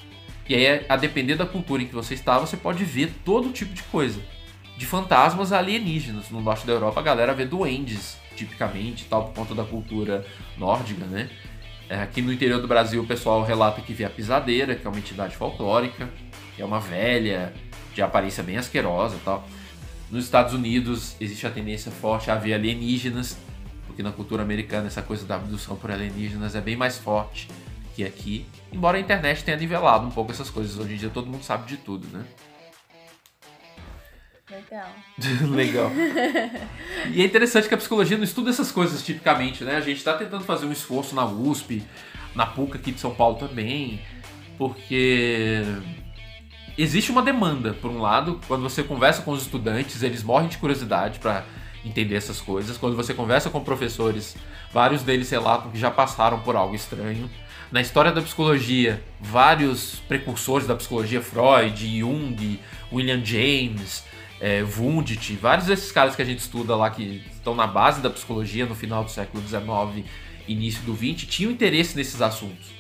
[0.50, 3.74] E aí, a depender da cultura em que você está, você pode ver todo tipo
[3.74, 4.22] de coisa.
[4.78, 6.30] De fantasmas a alienígenas.
[6.30, 10.26] No norte da Europa, a galera vê duendes, tipicamente, tal, por conta da cultura
[10.58, 11.30] nórdica, né?
[11.94, 14.90] É, Aqui no interior do Brasil, o pessoal relata que vê a pisadeira, que é
[14.90, 16.10] uma entidade folclórica,
[16.56, 17.54] que é uma velha,
[17.94, 19.48] de aparência bem asquerosa e tal.
[20.10, 23.38] Nos Estados Unidos, existe a tendência forte a ver alienígenas,
[23.86, 27.48] porque na cultura americana essa coisa da abdução por alienígenas é bem mais forte
[27.96, 28.48] que aqui.
[28.72, 30.80] Embora a internet tenha nivelado um pouco essas coisas.
[30.80, 32.26] Hoje em dia todo mundo sabe de tudo, né?
[34.50, 34.90] Legal.
[35.50, 35.92] Legal.
[37.12, 39.78] E é interessante que a psicologia não estuda essas coisas tipicamente, né?
[39.78, 41.84] A gente está tentando fazer um esforço na USP,
[42.36, 44.02] na PUC aqui de São Paulo também,
[44.58, 45.64] porque
[46.78, 50.58] existe uma demanda, por um lado, quando você conversa com os estudantes, eles morrem de
[50.58, 51.46] curiosidade para
[51.86, 52.78] entender essas coisas.
[52.78, 54.36] Quando você conversa com professores,
[54.72, 57.30] vários deles relatam que já passaram por algo estranho.
[57.72, 62.60] Na história da psicologia, vários precursores da psicologia, Freud, Jung,
[62.92, 64.04] William James,
[64.44, 68.10] é, Wundt, vários desses caras que a gente estuda lá que estão na base da
[68.10, 70.06] psicologia no final do século XIX,
[70.46, 72.74] início do XX, tinham interesse nesses assuntos.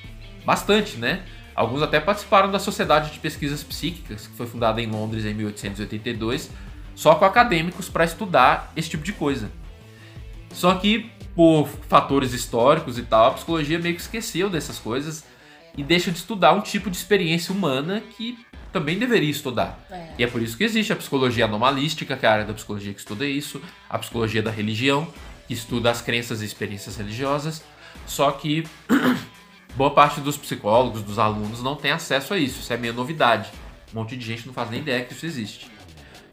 [0.45, 1.23] Bastante, né?
[1.55, 6.51] Alguns até participaram da Sociedade de Pesquisas Psíquicas, que foi fundada em Londres em 1882,
[6.95, 9.49] só com acadêmicos para estudar esse tipo de coisa.
[10.51, 15.23] Só que por fatores históricos e tal, a psicologia meio que esqueceu dessas coisas
[15.77, 18.37] e deixa de estudar um tipo de experiência humana que
[18.73, 19.79] também deveria estudar.
[19.89, 20.07] É.
[20.17, 22.93] E é por isso que existe a psicologia anomalística, que é a área da psicologia
[22.93, 25.07] que estuda isso, a psicologia da religião,
[25.47, 27.63] que estuda as crenças e experiências religiosas,
[28.07, 28.67] só que
[29.77, 33.51] boa parte dos psicólogos, dos alunos, não tem acesso a isso, isso é meio novidade.
[33.93, 35.71] Um monte de gente não faz nem ideia que isso existe.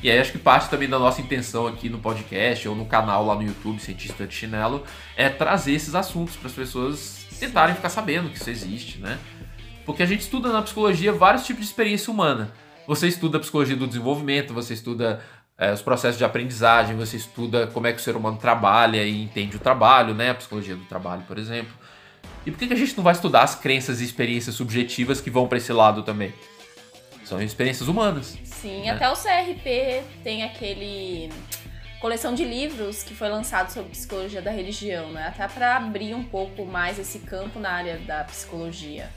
[0.03, 3.27] E aí acho que parte também da nossa intenção aqui no podcast ou no canal
[3.27, 4.83] lá no YouTube, Cientista de Chinelo,
[5.15, 9.19] é trazer esses assuntos para as pessoas tentarem ficar sabendo que isso existe, né?
[9.91, 12.53] Porque a gente estuda na psicologia vários tipos de experiência humana.
[12.87, 15.21] Você estuda a psicologia do desenvolvimento, você estuda
[15.59, 19.21] é, os processos de aprendizagem, você estuda como é que o ser humano trabalha e
[19.21, 20.31] entende o trabalho, né?
[20.31, 21.73] A psicologia do trabalho, por exemplo.
[22.47, 25.29] E por que, que a gente não vai estudar as crenças e experiências subjetivas que
[25.29, 26.33] vão para esse lado também?
[27.25, 28.39] São experiências humanas.
[28.45, 28.91] Sim, né?
[28.91, 31.31] até o CRP tem aquele
[32.01, 35.27] coleção de livros que foi lançado sobre psicologia da religião, né?
[35.27, 39.11] Até para abrir um pouco mais esse campo na área da psicologia.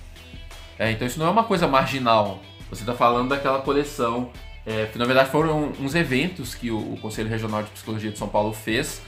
[0.77, 2.39] É, então isso não é uma coisa marginal.
[2.69, 4.31] Você está falando daquela coleção.
[4.65, 8.17] É, que na verdade foram uns eventos que o, o, Conselho Regional de Psicologia de
[8.17, 9.01] São Paulo fez,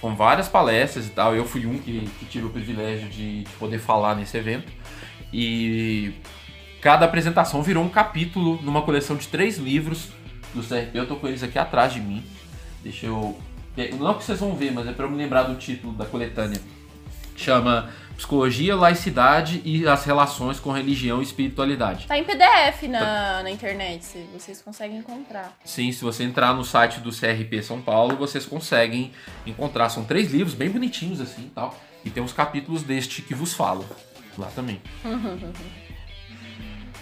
[0.00, 1.34] com várias palestras e tal.
[1.34, 4.70] Eu fui um que, que tive o privilégio de, de poder falar nesse evento.
[5.32, 6.14] E
[6.82, 10.08] Cada apresentação virou um capítulo numa coleção de três livros
[10.52, 10.90] do CRP.
[10.98, 12.24] Eu tô com eles aqui atrás de mim.
[12.82, 13.38] Deixa eu.
[13.76, 16.04] É, não que vocês vão ver, mas é para eu me lembrar do título da
[16.04, 16.60] coletânea.
[17.36, 22.06] Chama Psicologia, Laicidade e as Relações com Religião e Espiritualidade.
[22.06, 23.40] Tá em PDF na, tá.
[23.42, 25.56] na internet, se vocês conseguem encontrar.
[25.64, 29.12] Sim, se você entrar no site do CRP São Paulo, vocês conseguem
[29.46, 29.88] encontrar.
[29.88, 31.78] São três livros bem bonitinhos assim e tal.
[32.04, 33.84] E tem uns capítulos deste que vos falo
[34.36, 34.80] lá também.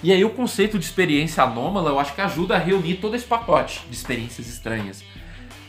[0.02, 3.26] E aí o conceito de experiência anômala eu acho que ajuda a reunir todo esse
[3.26, 5.04] pacote de experiências estranhas.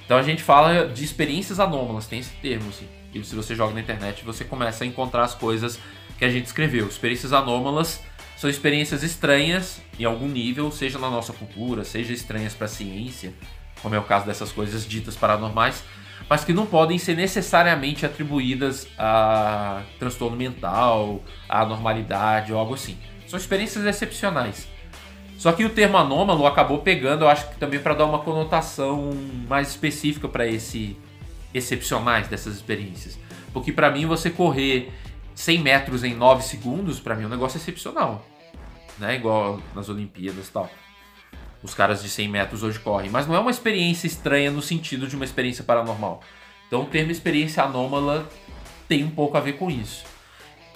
[0.05, 2.87] Então a gente fala de experiências anômalas, tem esse termo assim.
[3.13, 5.79] E se você joga na internet, você começa a encontrar as coisas
[6.17, 6.87] que a gente escreveu.
[6.87, 8.01] Experiências anômalas
[8.37, 13.33] são experiências estranhas em algum nível, seja na nossa cultura, seja estranhas para a ciência,
[13.81, 15.83] como é o caso dessas coisas ditas paranormais,
[16.29, 22.97] mas que não podem ser necessariamente atribuídas a transtorno mental, a anormalidade ou algo assim.
[23.27, 24.67] São experiências excepcionais.
[25.37, 29.11] Só que o termo anômalo acabou pegando, eu acho que também para dar uma conotação
[29.49, 30.95] mais específica para esse
[31.53, 33.17] excepcionais dessas experiências.
[33.53, 34.91] Porque para mim você correr
[35.35, 38.25] 100 metros em 9 segundos, para mim é um negócio excepcional.
[38.97, 39.15] Né?
[39.15, 40.69] Igual nas Olimpíadas e tal.
[41.63, 43.09] Os caras de 100 metros hoje correm.
[43.09, 46.21] Mas não é uma experiência estranha no sentido de uma experiência paranormal.
[46.67, 48.29] Então o termo experiência anômala
[48.87, 50.05] tem um pouco a ver com isso.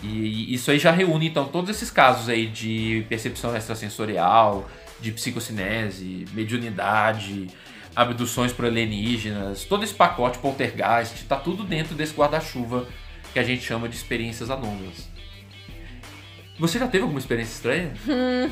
[0.04, 6.26] E isso aí já reúne, então, todos esses casos aí de percepção extrasensorial, de psicocinese,
[6.34, 7.48] mediunidade,
[7.96, 12.88] abduções por alienígenas, todo esse pacote poltergeist, está tudo dentro desse guarda-chuva
[13.32, 15.08] que a gente chama de experiências anômalas.
[16.58, 17.94] Você já teve alguma experiência estranha?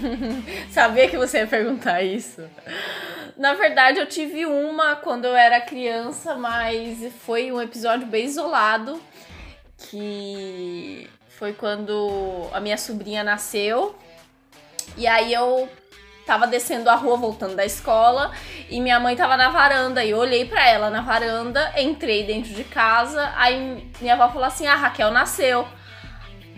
[0.69, 2.41] Sabia que você ia perguntar isso.
[3.37, 9.01] Na verdade, eu tive uma quando eu era criança, mas foi um episódio bem isolado
[9.77, 13.95] que foi quando a minha sobrinha nasceu.
[14.97, 15.69] E aí eu
[16.25, 18.31] tava descendo a rua voltando da escola
[18.69, 22.53] e minha mãe tava na varanda e eu olhei para ela na varanda, entrei dentro
[22.53, 25.67] de casa, aí minha avó falou assim: "Ah, Raquel nasceu".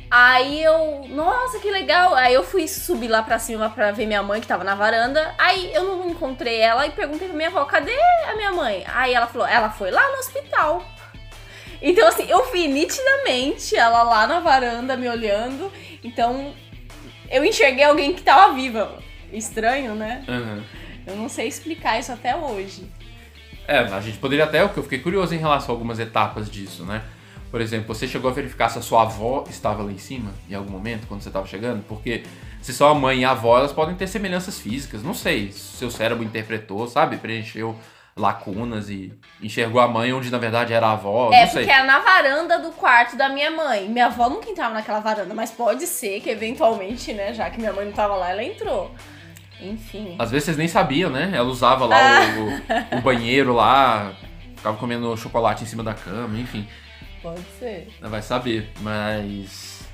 [0.10, 2.13] Aí eu, nossa, que legal.
[2.15, 5.34] Aí eu fui subir lá pra cima pra ver minha mãe que tava na varanda.
[5.38, 7.91] Aí eu não encontrei ela e perguntei pra minha avó: "Cadê
[8.28, 8.86] a minha mãe?".
[8.93, 10.84] Aí ela falou: "Ela foi lá no hospital".
[11.82, 15.71] Então, assim, eu vi nitidamente ela lá na varanda me olhando.
[16.04, 16.54] Então,
[17.30, 19.04] eu enxerguei alguém que tava viva.
[19.38, 20.24] Estranho, né?
[20.28, 20.63] Uhum.
[21.08, 22.89] Eu não sei explicar isso até hoje.
[23.67, 26.50] É, a gente poderia até, o que eu fiquei curioso em relação a algumas etapas
[26.50, 27.02] disso, né?
[27.50, 30.54] Por exemplo, você chegou a verificar se a sua avó estava lá em cima em
[30.54, 31.84] algum momento, quando você estava chegando?
[31.88, 32.24] Porque
[32.62, 35.02] se sua mãe e a avó, elas podem ter semelhanças físicas.
[35.04, 37.17] Não sei, seu cérebro interpretou, sabe?
[37.17, 37.76] Preencheu
[38.17, 41.32] lacunas e enxergou a mãe onde na verdade era a avó.
[41.34, 43.88] É, porque era na varanda do quarto da minha mãe.
[43.88, 47.73] Minha avó nunca entrava naquela varanda, mas pode ser que eventualmente, né, já que minha
[47.73, 48.94] mãe não tava lá, ela entrou.
[49.62, 50.15] Enfim.
[50.19, 51.31] Às vezes vocês nem sabiam, né?
[51.33, 51.97] Ela usava lá
[52.37, 54.13] o, o, o banheiro lá,
[54.56, 56.67] ficava comendo chocolate em cima da cama, enfim.
[57.21, 57.87] Pode ser.
[57.99, 59.87] Ela vai saber, mas.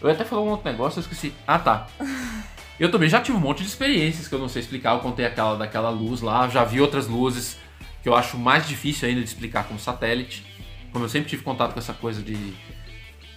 [0.00, 1.34] Eu até falar um outro negócio, eu esqueci.
[1.46, 1.86] Ah, tá.
[2.78, 4.94] Eu também já tive um monte de experiências que eu não sei explicar.
[4.94, 7.58] Eu contei aquela daquela luz lá, já vi outras luzes
[8.00, 10.46] que eu acho mais difícil ainda de explicar como satélite.
[10.92, 12.54] Como eu sempre tive contato com essa coisa de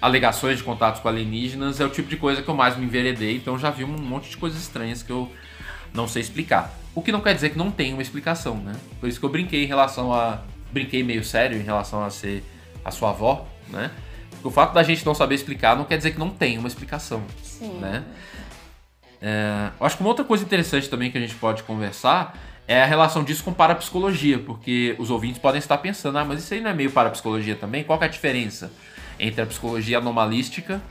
[0.02, 3.36] alegações de contatos com alienígenas, é o tipo de coisa que eu mais me enveredei,
[3.36, 5.32] então já vi um monte de coisas estranhas que eu
[5.94, 6.74] não sei explicar.
[6.94, 8.74] O que não quer dizer que não tem uma explicação, né?
[9.00, 10.42] Por isso que eu brinquei em relação a.
[10.72, 12.44] Brinquei meio sério em relação a ser
[12.84, 13.92] a sua avó, né?
[14.30, 16.68] Porque o fato da gente não saber explicar não quer dizer que não tem uma
[16.68, 17.74] explicação, Sim.
[17.80, 18.04] né?
[19.22, 22.36] É, eu acho que uma outra coisa interessante também que a gente pode conversar
[22.68, 26.54] é a relação disso com parapsicologia, porque os ouvintes podem estar pensando, ah, mas isso
[26.54, 27.84] aí não é meio parapsicologia também?
[27.84, 28.72] Qual que é a diferença
[29.20, 30.82] entre a psicologia anomalística,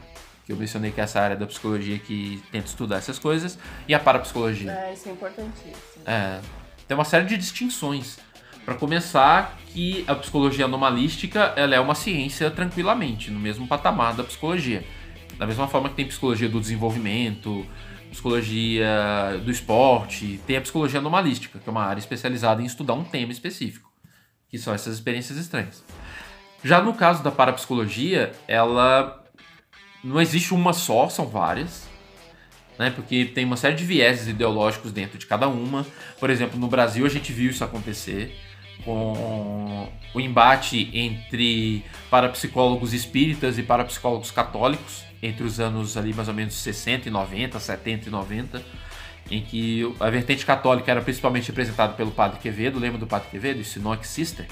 [0.50, 3.94] que eu mencionei que é essa área da psicologia que tenta estudar essas coisas, e
[3.94, 4.72] a parapsicologia?
[4.72, 6.02] É, isso é importantíssimo.
[6.04, 6.40] É,
[6.88, 8.18] tem uma série de distinções.
[8.64, 14.24] Para começar, que a psicologia anomalística ela é uma ciência tranquilamente, no mesmo patamar da
[14.24, 14.84] psicologia.
[15.38, 17.64] Da mesma forma que tem psicologia do desenvolvimento,
[18.10, 23.04] psicologia do esporte, tem a psicologia anomalística, que é uma área especializada em estudar um
[23.04, 23.90] tema específico,
[24.48, 25.84] que são essas experiências estranhas.
[26.62, 29.19] Já no caso da parapsicologia, ela
[30.02, 31.88] não existe uma só, são várias,
[32.78, 32.90] né?
[32.90, 35.86] Porque tem uma série de vieses ideológicos dentro de cada uma.
[36.18, 38.34] Por exemplo, no Brasil a gente viu isso acontecer
[38.84, 46.34] com o embate entre parapsicólogos espíritas e parapsicólogos católicos entre os anos ali mais ou
[46.34, 48.62] menos 60 e 90, 70 e 90,
[49.30, 53.62] em que a vertente católica era principalmente representada pelo Padre Quevedo, lembra do Padre Quevedo,
[53.62, 54.46] Sinoc Sister?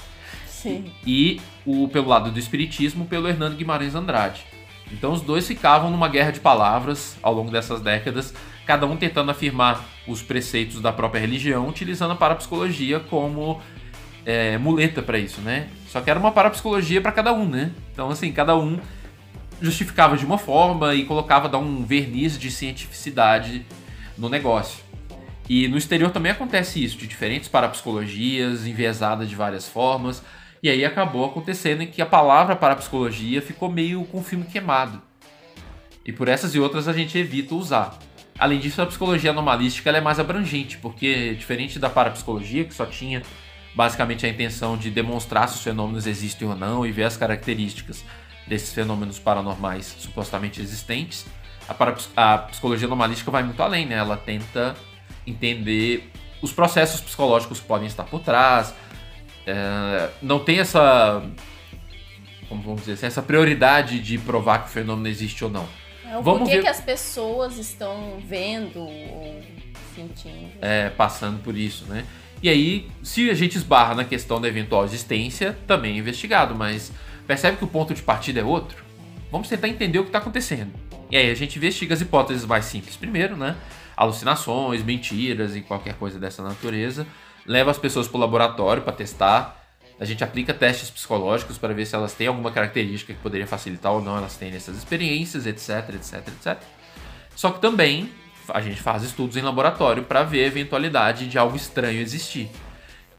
[0.45, 0.91] Sim.
[1.05, 4.45] E o pelo lado do espiritismo, pelo Hernando Guimarães Andrade.
[4.91, 8.33] Então os dois ficavam numa guerra de palavras ao longo dessas décadas,
[8.65, 13.61] cada um tentando afirmar os preceitos da própria religião, utilizando a parapsicologia como
[14.25, 15.67] é, muleta para isso, né?
[15.87, 17.71] Só que era uma parapsicologia para cada um, né?
[17.93, 18.79] Então assim, cada um
[19.61, 23.65] justificava de uma forma e colocava dar um verniz de cientificidade
[24.17, 24.89] no negócio.
[25.49, 30.21] E no exterior também acontece isso, de diferentes parapsicologias, enviesadas de várias formas.
[30.61, 35.01] E aí acabou acontecendo que a palavra parapsicologia ficou meio com o filme queimado.
[36.05, 37.97] E por essas e outras a gente evita usar.
[38.37, 43.21] Além disso, a psicologia anomalística é mais abrangente, porque diferente da parapsicologia, que só tinha
[43.75, 48.03] basicamente a intenção de demonstrar se os fenômenos existem ou não e ver as características
[48.47, 51.25] desses fenômenos paranormais supostamente existentes,
[51.67, 53.95] a, a psicologia anomalística vai muito além, né?
[53.95, 54.75] Ela tenta
[55.27, 58.73] entender os processos psicológicos que podem estar por trás.
[59.51, 61.23] É, não tem essa.
[62.47, 65.67] Como vamos dizer assim, essa prioridade de provar que o fenômeno existe ou não.
[66.05, 66.61] É, o vamos ver...
[66.61, 69.41] que as pessoas estão vendo ou
[69.95, 70.51] sentindo.
[70.61, 72.05] É, passando por isso, né?
[72.41, 76.91] E aí, se a gente esbarra na questão da eventual existência, também é investigado, mas
[77.27, 78.83] percebe que o ponto de partida é outro?
[79.31, 80.71] Vamos tentar entender o que está acontecendo.
[81.11, 83.55] E aí a gente investiga as hipóteses mais simples primeiro, né?
[83.97, 87.05] Alucinações, mentiras e qualquer coisa dessa natureza.
[87.49, 89.59] Leva as pessoas para o laboratório para testar.
[89.99, 93.91] A gente aplica testes psicológicos para ver se elas têm alguma característica que poderia facilitar
[93.91, 96.57] ou não elas terem essas experiências, etc, etc, etc.
[97.35, 98.11] Só que também
[98.49, 102.51] a gente faz estudos em laboratório para ver a eventualidade de algo estranho existir.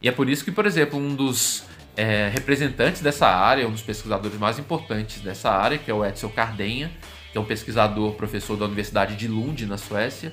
[0.01, 1.65] E é por isso que, por exemplo, um dos
[1.97, 6.31] é, representantes dessa área, um dos pesquisadores mais importantes dessa área, que é o Edsel
[6.31, 6.89] Cardenha,
[7.33, 10.33] que é um pesquisador, professor da Universidade de Lund, na Suécia.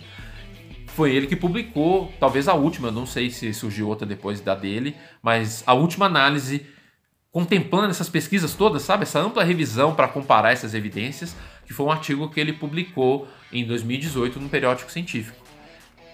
[0.97, 4.95] Foi ele que publicou, talvez a última, não sei se surgiu outra depois da dele,
[5.21, 6.65] mas a última análise
[7.31, 9.03] contemplando essas pesquisas todas, sabe?
[9.03, 11.35] Essa ampla revisão para comparar essas evidências,
[11.67, 15.37] que foi um artigo que ele publicou em 2018 no periódico científico.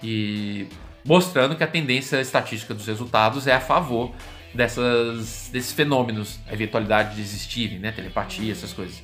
[0.03, 0.67] E
[1.05, 4.11] mostrando que a tendência estatística dos resultados é a favor
[4.53, 7.93] dessas, desses fenômenos, a eventualidade de existirem, né?
[7.93, 9.01] Telepatia, essas coisas.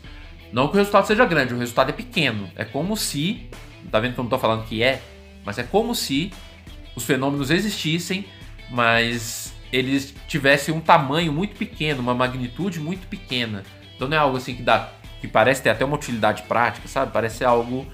[0.52, 2.52] Não que o resultado seja grande, o resultado é pequeno.
[2.58, 3.50] É como se.
[3.90, 5.02] Tá vendo que eu não tô falando que é?
[5.50, 6.32] Mas é como se
[6.96, 8.24] os fenômenos existissem,
[8.70, 13.64] mas eles tivessem um tamanho muito pequeno, uma magnitude muito pequena.
[13.96, 14.92] Então não é algo assim que dá.
[15.20, 17.12] que parece ter até uma utilidade prática, sabe?
[17.12, 17.92] Parece algo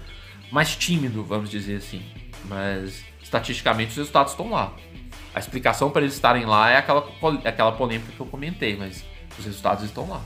[0.51, 2.03] mais tímido, vamos dizer assim.
[2.43, 4.73] Mas estatisticamente os resultados estão lá.
[5.33, 7.09] A explicação para eles estarem lá é aquela,
[7.41, 9.01] é aquela polêmica que eu comentei, mas
[9.39, 10.21] os resultados estão lá.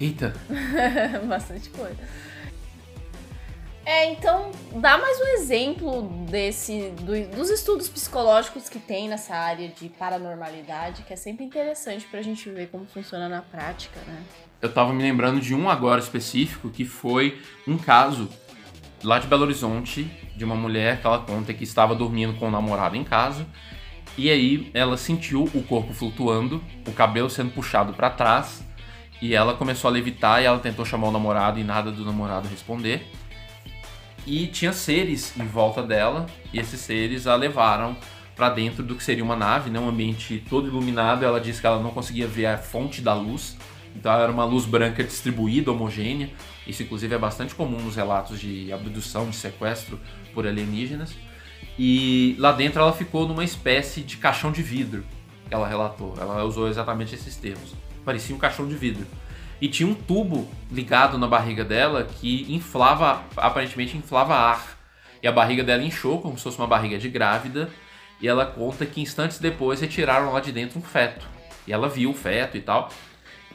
[0.00, 0.34] Eita!
[1.28, 1.98] Bastante coisa.
[3.90, 9.66] É, então, dá mais um exemplo desse do, dos estudos psicológicos que tem nessa área
[9.66, 14.22] de paranormalidade, que é sempre interessante pra gente ver como funciona na prática, né?
[14.62, 18.28] Eu tava me lembrando de um agora específico que foi um caso
[19.02, 22.50] lá de Belo Horizonte de uma mulher que ela conta que estava dormindo com o
[22.50, 23.44] namorado em casa
[24.16, 28.62] e aí ela sentiu o corpo flutuando, o cabelo sendo puxado para trás
[29.20, 32.46] e ela começou a levitar e ela tentou chamar o namorado e nada do namorado
[32.46, 33.04] responder.
[34.26, 37.96] E tinha seres em volta dela e esses seres a levaram
[38.36, 39.78] para dentro do que seria uma nave, né?
[39.78, 41.24] um ambiente todo iluminado.
[41.24, 43.56] Ela disse que ela não conseguia ver a fonte da luz,
[43.94, 46.30] então era uma luz branca distribuída, homogênea.
[46.66, 49.98] Isso, inclusive, é bastante comum nos relatos de abdução, de sequestro
[50.32, 51.14] por alienígenas.
[51.78, 55.04] E lá dentro ela ficou numa espécie de caixão de vidro.
[55.50, 56.14] ela relatou.
[56.18, 57.74] Ela usou exatamente esses termos.
[58.04, 59.06] Parecia um caixão de vidro.
[59.60, 64.78] E tinha um tubo ligado na barriga dela que inflava, aparentemente inflava ar.
[65.22, 67.68] E a barriga dela inchou como se fosse uma barriga de grávida.
[68.20, 71.26] E ela conta que instantes depois retiraram lá de dentro um feto.
[71.66, 72.90] E ela viu o feto e tal.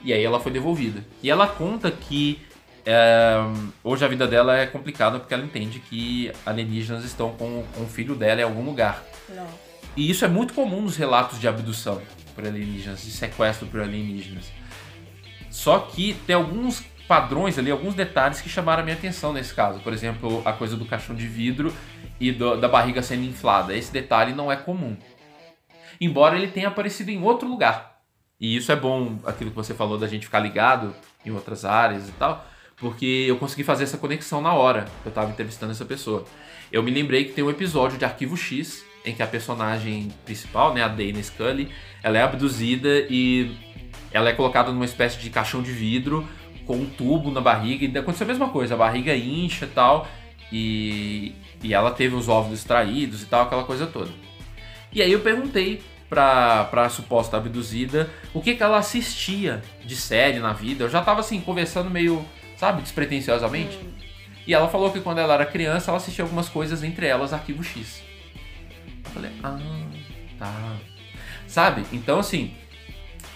[0.02, 1.04] E aí ela foi devolvida.
[1.22, 2.40] E ela conta que
[2.84, 3.36] é,
[3.82, 7.88] hoje a vida dela é complicada porque ela entende que alienígenas estão com, com o
[7.88, 9.02] filho dela em algum lugar.
[9.28, 9.48] Não.
[9.96, 12.00] E isso é muito comum nos relatos de abdução
[12.34, 14.44] por alienígenas, de sequestro por alienígenas.
[15.56, 19.80] Só que tem alguns padrões ali, alguns detalhes que chamaram a minha atenção nesse caso.
[19.80, 21.74] Por exemplo, a coisa do caixão de vidro
[22.20, 23.74] e do, da barriga sendo inflada.
[23.74, 24.94] Esse detalhe não é comum.
[25.98, 28.02] Embora ele tenha aparecido em outro lugar.
[28.38, 30.94] E isso é bom, aquilo que você falou da gente ficar ligado
[31.24, 32.46] em outras áreas e tal,
[32.76, 36.26] porque eu consegui fazer essa conexão na hora que eu estava entrevistando essa pessoa.
[36.70, 40.74] Eu me lembrei que tem um episódio de Arquivo X em que a personagem principal,
[40.74, 43.56] né, a Dana Scully, ela é abduzida e
[44.16, 46.26] ela é colocada numa espécie de caixão de vidro
[46.66, 50.08] com um tubo na barriga e aconteceu a mesma coisa, a barriga incha e tal,
[50.50, 54.10] e, e ela teve os óvulos extraídos e tal, aquela coisa toda.
[54.92, 60.38] E aí eu perguntei pra, pra suposta abduzida o que, que ela assistia de série
[60.38, 60.84] na vida.
[60.84, 62.24] Eu já tava assim, conversando meio,
[62.56, 63.76] sabe, despretensiosamente.
[63.76, 63.92] Hum.
[64.46, 67.62] E ela falou que quando ela era criança, ela assistia algumas coisas, entre elas Arquivo
[67.62, 68.02] X.
[69.04, 69.58] Eu falei, ah,
[70.38, 70.76] tá.
[71.46, 71.84] Sabe?
[71.92, 72.54] Então, assim,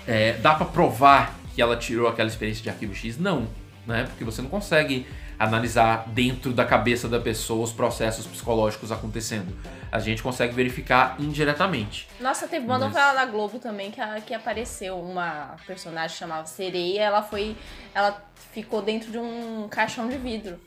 [0.06, 3.18] é, dá pra provar que ela tirou aquela experiência de Arquivo X?
[3.18, 3.46] Não,
[3.86, 4.04] né?
[4.08, 5.06] Porque você não consegue
[5.38, 9.56] analisar dentro da cabeça da pessoa os processos psicológicos acontecendo.
[9.90, 12.06] A gente consegue verificar indiretamente.
[12.20, 16.46] Nossa, teve uma Mas- novela na Globo também que, que apareceu uma personagem que chamava
[16.46, 17.00] Sereia.
[17.02, 17.56] Ela foi.
[17.94, 18.22] Ela
[18.52, 20.60] ficou dentro de um caixão de vidro.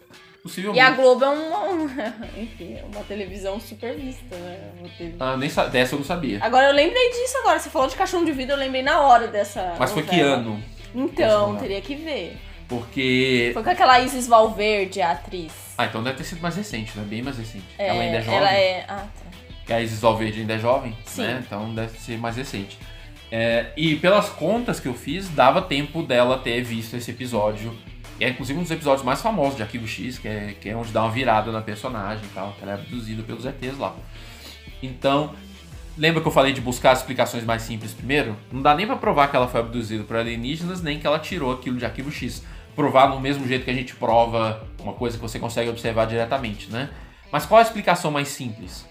[0.44, 0.82] E Possivelmente.
[0.82, 1.60] a Globo é uma.
[1.72, 1.86] um-
[2.42, 4.72] enfim, é uma televisão super vista, né?
[4.98, 5.16] TV.
[5.20, 6.40] Ah, nem sa- dessa eu não sabia.
[6.44, 7.58] Agora eu lembrei disso agora.
[7.60, 9.76] Você falou de caixão de vidro, eu lembrei na hora dessa.
[9.80, 10.36] Mas foi que novela.
[10.36, 10.64] ano?
[10.94, 12.38] Então, teria que ver.
[12.68, 13.52] Porque.
[13.54, 15.54] Foi com aquela Isis Valverde, a atriz.
[15.78, 17.06] Ah, então deve ter sido mais recente, né?
[17.08, 17.64] Bem mais recente.
[17.80, 18.38] É, ela ainda é jovem.
[18.40, 18.86] Ela é.
[18.90, 19.38] Ah, tá.
[19.66, 21.22] que a Isis Valverde ainda é jovem, Sim.
[21.22, 21.44] né?
[21.46, 22.78] Então deve ser mais recente.
[23.32, 27.74] É, e pelas contas que eu fiz, dava tempo dela ter visto esse episódio.
[28.20, 30.92] É inclusive um dos episódios mais famosos de Arquivo X, que é, que é onde
[30.92, 33.96] dá uma virada na personagem e tal, que ela é abduzida pelos ETs lá.
[34.82, 35.34] Então,
[35.98, 38.36] lembra que eu falei de buscar as explicações mais simples primeiro?
[38.52, 41.52] Não dá nem pra provar que ela foi abduzida por alienígenas, nem que ela tirou
[41.52, 42.44] aquilo de Arquivo X.
[42.76, 46.72] Provar no mesmo jeito que a gente prova uma coisa que você consegue observar diretamente,
[46.72, 46.90] né?
[47.32, 48.86] Mas qual a explicação mais simples?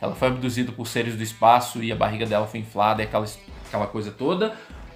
[0.00, 3.26] Ela foi abduzida por seres do espaço e a barriga dela foi inflada e aquela,
[3.66, 4.52] aquela coisa toda.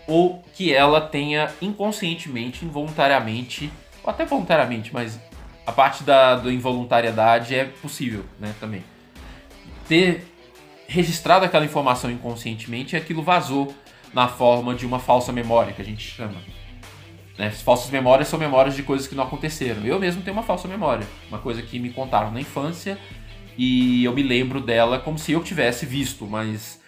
[0.06, 3.70] Ou que ela tenha inconscientemente, involuntariamente,
[4.02, 5.18] ou até voluntariamente, mas
[5.66, 8.84] a parte da, da involuntariedade é possível, né, também.
[9.88, 10.24] Ter
[10.86, 13.74] registrado aquela informação inconscientemente e aquilo vazou
[14.14, 16.36] na forma de uma falsa memória, que a gente chama.
[17.36, 17.48] Né?
[17.48, 19.84] As falsas memórias são memórias de coisas que não aconteceram.
[19.84, 22.98] Eu mesmo tenho uma falsa memória, uma coisa que me contaram na infância
[23.58, 26.80] e eu me lembro dela como se eu tivesse visto, mas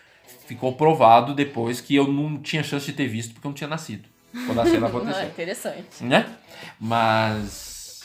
[0.49, 3.69] ficou provado depois que eu não tinha chance de ter visto porque eu não tinha
[3.69, 4.09] nascido.
[4.47, 5.25] Quando a cena Ah, aconteceu.
[5.27, 6.03] interessante.
[6.03, 6.27] né?
[6.81, 8.01] Mas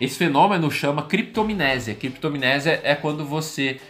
[0.00, 1.94] esse fenômeno chama criptominésia.
[1.94, 3.80] Criptominésia é quando você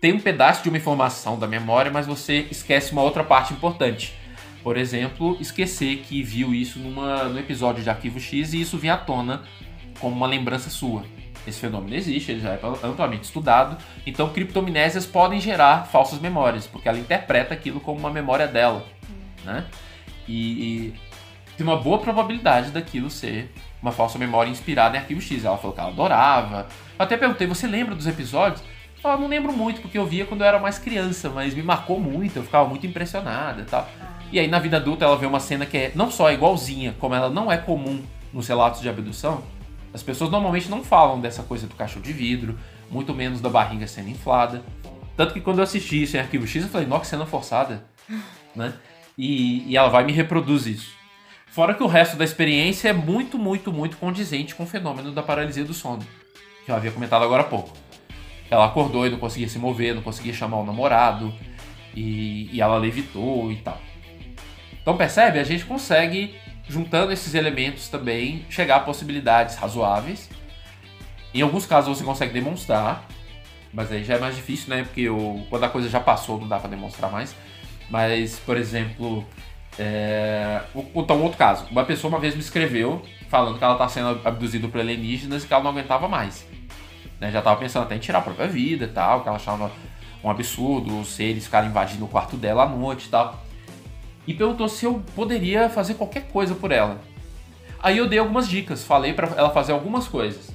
[0.00, 4.14] tem um pedaço de uma informação da memória, mas você esquece uma outra parte importante.
[4.62, 8.94] Por exemplo, esquecer que viu isso numa, no episódio de Arquivo X e isso vinha
[8.94, 9.42] à tona
[9.98, 11.04] como uma lembrança sua.
[11.46, 13.76] Esse fenômeno existe, ele já é amplamente estudado.
[14.06, 18.84] Então, criptominésias podem gerar falsas memórias, porque ela interpreta aquilo como uma memória dela,
[19.44, 19.64] né?
[20.26, 20.94] E, e
[21.56, 23.50] tem uma boa probabilidade daquilo ser
[23.82, 25.44] uma falsa memória inspirada em Arquivo X.
[25.44, 26.66] Ela falou que ela adorava.
[26.98, 28.62] Eu até perguntei, você lembra dos episódios?
[29.02, 32.00] Ela não lembro muito, porque eu via quando eu era mais criança, mas me marcou
[32.00, 33.88] muito, eu ficava muito impressionada e tal.
[34.30, 37.14] E aí na vida adulta ela vê uma cena que é não só igualzinha, como
[37.14, 39.42] ela não é comum nos relatos de abdução.
[39.92, 42.58] As pessoas normalmente não falam dessa coisa do cachorro de vidro,
[42.90, 44.62] muito menos da barriga sendo inflada.
[45.16, 47.84] Tanto que quando eu assisti isso em Arquivo X, eu falei, nossa, cena forçada,
[48.54, 48.74] né?
[49.16, 50.92] E, e ela vai me reproduz isso.
[51.46, 55.22] Fora que o resto da experiência é muito, muito, muito condizente com o fenômeno da
[55.22, 56.06] paralisia do sono,
[56.64, 57.76] que eu havia comentado agora há pouco.
[58.50, 61.34] Ela acordou e não conseguia se mover, não conseguia chamar o namorado,
[61.94, 63.80] e, e ela levitou e tal.
[64.80, 65.38] Então percebe?
[65.38, 66.34] A gente consegue,
[66.68, 70.28] juntando esses elementos também, chegar a possibilidades razoáveis.
[71.32, 73.06] Em alguns casos você consegue demonstrar,
[73.72, 74.84] mas aí já é mais difícil, né?
[74.84, 77.34] Porque o, quando a coisa já passou não dá pra demonstrar mais.
[77.90, 79.24] Mas, por exemplo,
[79.78, 80.60] é...
[80.74, 81.66] vou contar um outro caso.
[81.70, 85.46] Uma pessoa uma vez me escreveu falando que ela tá sendo abduzida por alienígenas e
[85.46, 86.46] que ela não aguentava mais.
[87.20, 87.30] Né?
[87.30, 89.70] Já tava pensando até em tirar a própria vida e tal, que ela achava
[90.22, 93.47] um absurdo, os seres ficarem invadindo o quarto dela à noite e tal.
[94.28, 97.00] E perguntou se eu poderia fazer qualquer coisa por ela.
[97.82, 100.50] Aí eu dei algumas dicas, falei para ela fazer algumas coisas.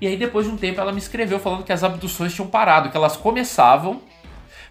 [0.00, 2.90] E aí depois de um tempo ela me escreveu falando que as abduções tinham parado,
[2.90, 4.02] que elas começavam,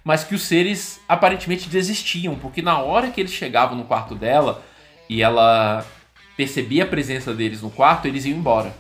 [0.04, 4.62] mas que os seres aparentemente desistiam, porque na hora que eles chegavam no quarto dela
[5.08, 5.86] e ela
[6.36, 8.76] percebia a presença deles no quarto, eles iam embora.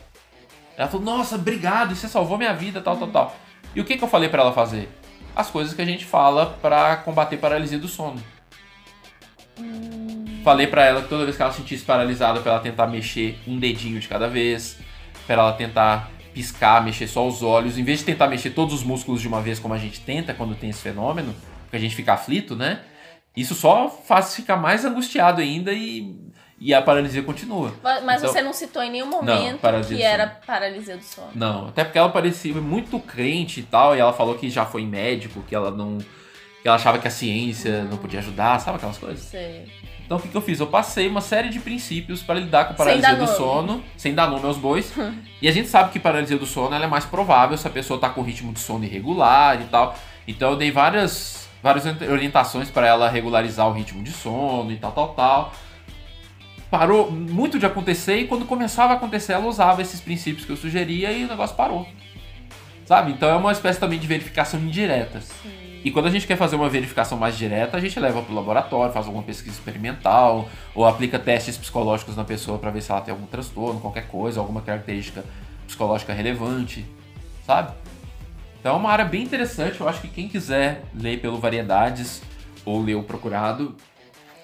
[0.75, 3.37] Ela falou: "Nossa, obrigado, você salvou minha vida, tal, tal, tal".
[3.73, 4.89] E o que, que eu falei para ela fazer?
[5.33, 8.21] As coisas que a gente fala para combater paralisia do sono.
[10.43, 13.57] Falei para ela que toda vez que ela sentisse paralisada, para ela tentar mexer um
[13.59, 14.77] dedinho de cada vez,
[15.25, 18.83] para ela tentar piscar, mexer só os olhos, em vez de tentar mexer todos os
[18.83, 21.95] músculos de uma vez, como a gente tenta quando tem esse fenômeno, porque a gente
[21.95, 22.81] fica aflito, né?
[23.35, 26.15] Isso só faz ficar mais angustiado ainda e,
[26.59, 27.73] e a paralisia continua.
[27.83, 31.29] Mas então, você não citou em nenhum momento não, que era paralisia do sono.
[31.35, 34.85] Não, até porque ela parecia muito crente e tal, e ela falou que já foi
[34.85, 35.97] médico, que ela não.
[36.61, 39.23] Que ela achava que a ciência não podia ajudar, sabe aquelas coisas?
[39.23, 39.65] Sei.
[40.07, 40.59] Então o que, que eu fiz?
[40.61, 44.45] Eu passei uma série de princípios para lidar com paralisia do sono, sem dar nome
[44.45, 44.93] aos bois.
[45.41, 48.09] e a gente sabe que paralisia do sono é mais provável se a pessoa está
[48.09, 49.97] com ritmo de sono irregular e tal.
[50.25, 54.93] Então eu dei várias, várias orientações para ela regularizar o ritmo de sono e tal,
[54.93, 55.53] tal, tal.
[56.71, 60.57] Parou muito de acontecer e quando começava a acontecer ela usava esses princípios que eu
[60.57, 61.85] sugeria e o negócio parou.
[62.85, 63.11] Sabe?
[63.11, 65.19] Então é uma espécie também de verificação indireta.
[65.19, 65.51] Sim.
[65.83, 68.35] E quando a gente quer fazer uma verificação mais direta, a gente leva para o
[68.35, 73.01] laboratório, faz alguma pesquisa experimental, ou aplica testes psicológicos na pessoa para ver se ela
[73.01, 75.23] tem algum transtorno, qualquer coisa, alguma característica
[75.65, 76.85] psicológica relevante,
[77.45, 77.73] sabe?
[78.59, 79.79] Então é uma área bem interessante.
[79.79, 82.21] Eu acho que quem quiser ler pelo Variedades
[82.65, 83.75] ou ler o Procurado,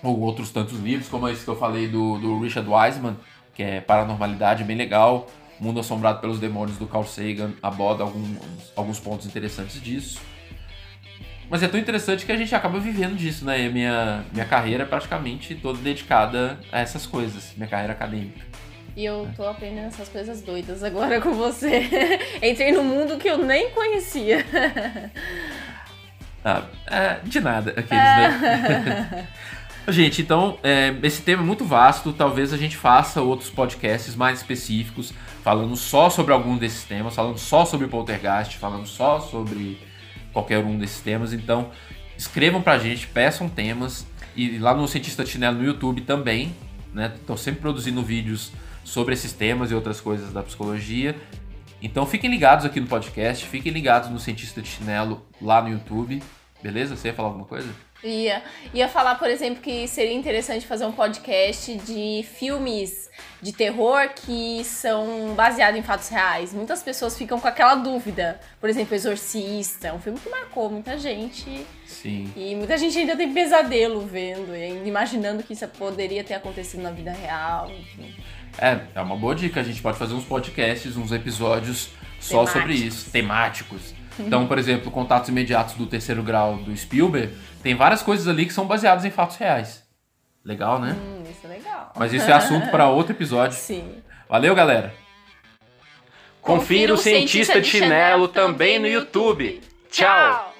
[0.01, 3.15] ou outros tantos livros, como esse que eu falei do, do Richard Wiseman,
[3.53, 5.27] que é Paranormalidade, bem legal.
[5.59, 8.37] Mundo Assombrado pelos Demônios do Carl Sagan aborda alguns,
[8.75, 10.19] alguns pontos interessantes disso.
[11.49, 13.61] Mas é tão interessante que a gente acaba vivendo disso, né?
[13.61, 18.41] E minha, minha carreira é praticamente toda dedicada a essas coisas, minha carreira acadêmica.
[18.95, 21.89] E eu tô aprendendo essas coisas doidas agora com você.
[22.41, 24.45] Entrei num mundo que eu nem conhecia.
[26.45, 29.27] Ah, é, de nada, aqueles, né?
[29.87, 32.13] Gente, então, é, esse tema é muito vasto.
[32.13, 35.13] Talvez a gente faça outros podcasts mais específicos,
[35.43, 39.77] falando só sobre algum desses temas, falando só sobre poltergeist, falando só sobre
[40.33, 41.31] qualquer um desses temas.
[41.31, 41.71] Então,
[42.17, 44.05] escrevam pra gente, peçam temas.
[44.35, 46.55] E lá no Cientista Chinelo no YouTube também,
[46.91, 47.13] né?
[47.15, 48.51] Estou sempre produzindo vídeos
[48.83, 51.15] sobre esses temas e outras coisas da psicologia.
[51.81, 56.23] Então fiquem ligados aqui no podcast, fiquem ligados no Cientista de Chinelo lá no YouTube.
[56.61, 56.95] Beleza?
[56.95, 57.69] Você ia falar alguma coisa?
[58.03, 58.43] Ia.
[58.73, 63.09] Ia falar, por exemplo, que seria interessante fazer um podcast de filmes
[63.41, 66.53] de terror que são baseados em fatos reais.
[66.53, 68.39] Muitas pessoas ficam com aquela dúvida.
[68.59, 71.65] Por exemplo, Exorcista, é um filme que marcou muita gente.
[71.85, 72.31] Sim.
[72.35, 76.91] E muita gente ainda tem pesadelo vendo, e imaginando que isso poderia ter acontecido na
[76.91, 78.15] vida real, enfim.
[78.57, 79.59] É, é uma boa dica.
[79.59, 81.89] A gente pode fazer uns podcasts, uns episódios
[82.19, 82.61] só temáticos.
[82.61, 83.93] sobre isso, temáticos.
[84.19, 88.53] Então, por exemplo, Contatos Imediatos do Terceiro Grau do Spielberg, tem várias coisas ali que
[88.53, 89.83] são baseadas em fatos reais.
[90.43, 90.95] Legal, né?
[90.99, 91.93] Hum, isso é legal.
[91.95, 93.57] Mas isso é assunto para outro episódio.
[93.57, 93.95] Sim.
[94.27, 94.93] Valeu, galera.
[96.41, 99.61] Confira o Cientista de Chinelo também no YouTube.
[99.89, 100.52] Tchau.